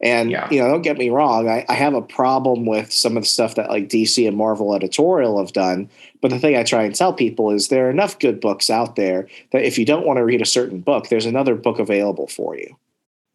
And 0.00 0.30
Yeah. 0.30 0.48
you 0.50 0.60
know, 0.60 0.68
don't 0.68 0.82
get 0.82 0.98
me 0.98 1.10
wrong, 1.10 1.48
I, 1.48 1.64
I 1.68 1.74
have 1.74 1.94
a 1.94 2.02
problem 2.02 2.66
with 2.66 2.92
some 2.92 3.16
of 3.16 3.22
the 3.22 3.28
stuff 3.28 3.54
that 3.54 3.68
like 3.70 3.88
DC 3.88 4.26
and 4.26 4.36
Marvel 4.36 4.74
editorial 4.74 5.38
have 5.38 5.52
done. 5.52 5.88
But 6.20 6.30
the 6.32 6.40
thing 6.40 6.56
I 6.56 6.64
try 6.64 6.82
and 6.82 6.94
tell 6.96 7.12
people 7.12 7.50
is 7.52 7.68
there 7.68 7.86
are 7.86 7.90
enough 7.90 8.18
good 8.18 8.40
books 8.40 8.68
out 8.70 8.96
there 8.96 9.28
that 9.52 9.62
if 9.62 9.78
you 9.78 9.84
don't 9.84 10.04
want 10.06 10.16
to 10.16 10.24
read 10.24 10.42
a 10.42 10.46
certain 10.46 10.80
book, 10.80 11.08
there's 11.08 11.26
another 11.26 11.54
book 11.54 11.78
available 11.78 12.26
for 12.26 12.56
you. 12.56 12.76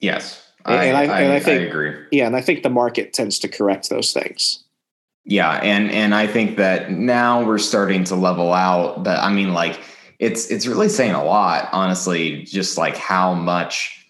Yes. 0.02 0.42
And 0.66 0.76
I, 0.76 0.86
I- 1.04 1.22
and 1.22 1.32
I 1.34 1.52
I 1.52 1.56
agree. 1.56 1.94
Yeah, 2.12 2.28
and 2.28 2.36
I 2.36 2.42
think 2.42 2.64
the 2.64 2.70
market 2.70 3.12
tends 3.14 3.40
to 3.40 3.48
correct 3.50 3.90
those 3.90 4.14
things. 4.14 4.63
Yeah, 5.26 5.52
and 5.52 5.90
and 5.92 6.14
I 6.14 6.28
think 6.28 6.58
that 6.58 6.92
now 6.92 7.46
we're 7.46 7.58
starting 7.58 8.04
to 8.06 8.16
level 8.16 8.54
out. 8.54 9.04
But 9.04 9.20
I 9.20 9.32
mean, 9.32 9.54
like 9.54 9.80
it's 10.20 10.52
it's 10.52 10.68
really 10.68 10.90
saying 10.90 11.14
a 11.14 11.24
lot, 11.24 11.70
honestly. 11.72 12.44
Just 12.44 12.78
like 12.78 12.98
how 12.98 13.34
much 13.34 14.06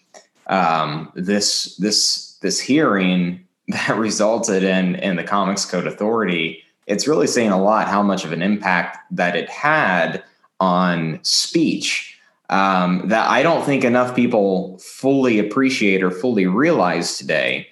um, 0.48 1.12
this 1.14 1.76
this 1.76 2.36
this 2.42 2.58
hearing 2.60 3.44
that 3.68 3.96
resulted 3.96 4.64
in 4.64 4.96
in 4.96 5.16
the 5.16 5.24
Comics 5.24 5.64
Code 5.64 5.86
Authority. 5.86 6.62
It's 6.86 7.08
really 7.08 7.26
saying 7.26 7.50
a 7.50 7.62
lot 7.62 7.88
how 7.88 8.02
much 8.02 8.24
of 8.24 8.32
an 8.32 8.42
impact 8.42 8.98
that 9.12 9.36
it 9.36 9.48
had 9.48 10.22
on 10.60 11.18
speech 11.22 12.14
um, 12.50 13.08
that 13.08 13.28
I 13.28 13.42
don't 13.42 13.64
think 13.64 13.84
enough 13.84 14.14
people 14.14 14.78
fully 14.78 15.38
appreciate 15.38 16.02
or 16.02 16.10
fully 16.10 16.46
realize 16.46 17.16
today 17.16 17.68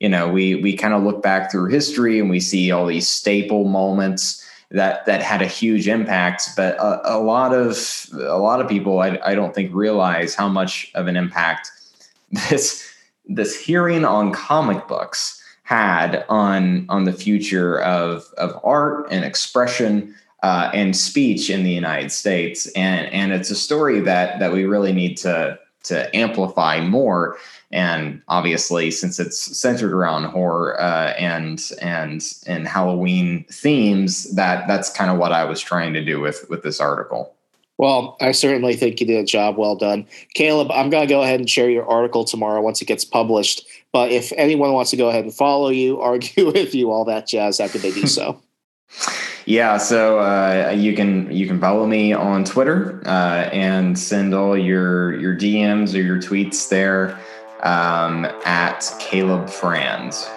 you 0.00 0.08
know 0.08 0.28
we 0.28 0.54
we 0.56 0.76
kind 0.76 0.94
of 0.94 1.02
look 1.02 1.22
back 1.22 1.50
through 1.50 1.66
history 1.66 2.18
and 2.20 2.30
we 2.30 2.40
see 2.40 2.70
all 2.70 2.86
these 2.86 3.08
staple 3.08 3.64
moments 3.64 4.44
that 4.70 5.06
that 5.06 5.22
had 5.22 5.42
a 5.42 5.46
huge 5.46 5.88
impact. 5.88 6.50
But 6.56 6.76
a, 6.76 7.16
a 7.16 7.18
lot 7.18 7.54
of 7.54 7.78
a 8.12 8.38
lot 8.38 8.60
of 8.60 8.68
people 8.68 9.00
I, 9.00 9.18
I 9.24 9.34
don't 9.34 9.54
think 9.54 9.74
realize 9.74 10.34
how 10.34 10.48
much 10.48 10.90
of 10.94 11.06
an 11.06 11.16
impact 11.16 11.70
this 12.50 12.84
this 13.26 13.58
hearing 13.58 14.04
on 14.04 14.32
comic 14.32 14.86
books 14.88 15.42
had 15.62 16.24
on 16.28 16.86
on 16.88 17.04
the 17.04 17.12
future 17.12 17.80
of 17.82 18.24
of 18.38 18.58
art 18.64 19.08
and 19.10 19.24
expression 19.24 20.14
uh, 20.42 20.70
and 20.72 20.96
speech 20.96 21.50
in 21.50 21.64
the 21.64 21.72
United 21.72 22.12
States. 22.12 22.66
And 22.76 23.06
and 23.12 23.32
it's 23.32 23.50
a 23.50 23.56
story 23.56 24.00
that 24.00 24.38
that 24.40 24.52
we 24.52 24.64
really 24.64 24.92
need 24.92 25.16
to 25.18 25.58
to 25.84 26.16
amplify 26.16 26.80
more 26.80 27.38
and 27.70 28.22
obviously 28.28 28.90
since 28.90 29.18
it's 29.18 29.58
centered 29.58 29.92
around 29.92 30.24
horror 30.24 30.80
uh, 30.80 31.14
and 31.18 31.72
and 31.80 32.22
and 32.46 32.68
Halloween 32.68 33.44
themes, 33.50 34.34
that 34.34 34.66
that's 34.68 34.90
kind 34.90 35.10
of 35.10 35.18
what 35.18 35.32
I 35.32 35.44
was 35.44 35.60
trying 35.60 35.92
to 35.94 36.04
do 36.04 36.20
with 36.20 36.46
with 36.48 36.62
this 36.62 36.80
article. 36.80 37.34
Well, 37.78 38.16
I 38.22 38.32
certainly 38.32 38.74
think 38.74 39.00
you 39.00 39.06
did 39.06 39.18
a 39.18 39.24
job 39.24 39.58
well 39.58 39.76
done. 39.76 40.06
Caleb, 40.34 40.70
I'm 40.70 40.88
going 40.88 41.06
to 41.06 41.12
go 41.12 41.22
ahead 41.22 41.40
and 41.40 41.50
share 41.50 41.68
your 41.68 41.86
article 41.86 42.24
tomorrow 42.24 42.62
once 42.62 42.80
it 42.80 42.86
gets 42.86 43.04
published. 43.04 43.66
But 43.92 44.10
if 44.10 44.32
anyone 44.38 44.72
wants 44.72 44.90
to 44.92 44.96
go 44.96 45.10
ahead 45.10 45.24
and 45.24 45.34
follow 45.34 45.68
you, 45.68 46.00
argue 46.00 46.46
with 46.46 46.74
you, 46.74 46.90
all 46.90 47.04
that 47.04 47.26
jazz, 47.26 47.58
how 47.58 47.68
could 47.68 47.82
they 47.82 47.92
do 47.92 48.06
so? 48.06 48.40
Yeah, 49.48 49.76
so 49.76 50.18
uh, 50.18 50.74
you 50.76 50.96
can 50.96 51.30
you 51.30 51.46
can 51.46 51.60
follow 51.60 51.86
me 51.86 52.12
on 52.12 52.44
Twitter 52.44 53.00
uh, 53.06 53.48
and 53.52 53.96
send 53.96 54.34
all 54.34 54.58
your 54.58 55.16
your 55.20 55.36
DMs 55.36 55.94
or 55.94 56.02
your 56.02 56.16
tweets 56.16 56.68
there 56.68 57.16
um, 57.60 58.24
at 58.44 58.80
Caleb 58.98 59.48
Franz. 59.48 60.28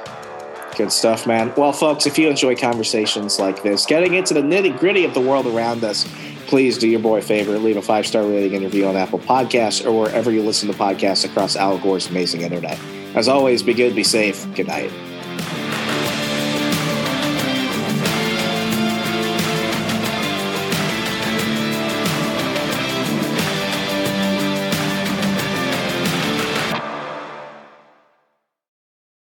Good 0.76 0.92
stuff, 0.92 1.28
man. 1.28 1.54
Well, 1.58 1.74
folks, 1.74 2.06
if 2.06 2.18
you 2.18 2.30
enjoy 2.30 2.56
conversations 2.56 3.40
like 3.40 3.64
this, 3.64 3.86
getting 3.86 4.14
into 4.14 4.34
the 4.34 4.42
nitty 4.42 4.80
gritty 4.80 5.04
of 5.04 5.14
the 5.14 5.20
world 5.20 5.46
around 5.46 5.84
us, 5.84 6.08
please 6.48 6.78
do 6.78 6.88
your 6.88 7.02
boy 7.02 7.18
a 7.18 7.22
favor, 7.22 7.58
leave 7.60 7.78
a 7.78 7.82
five 7.82 8.08
star 8.08 8.24
rating 8.24 8.54
interview 8.54 8.86
on 8.86 8.96
Apple 8.96 9.20
Podcasts 9.20 9.86
or 9.86 9.92
wherever 9.92 10.32
you 10.32 10.42
listen 10.42 10.70
to 10.72 10.78
podcasts 10.78 11.26
across 11.26 11.56
Al 11.56 11.78
Gore's 11.80 12.08
amazing 12.10 12.42
internet. 12.42 12.80
As 13.16 13.28
always, 13.28 13.62
be 13.62 13.74
good, 13.74 13.96
be 13.96 14.04
safe. 14.04 14.48
Good 14.56 14.68
night. 14.68 14.92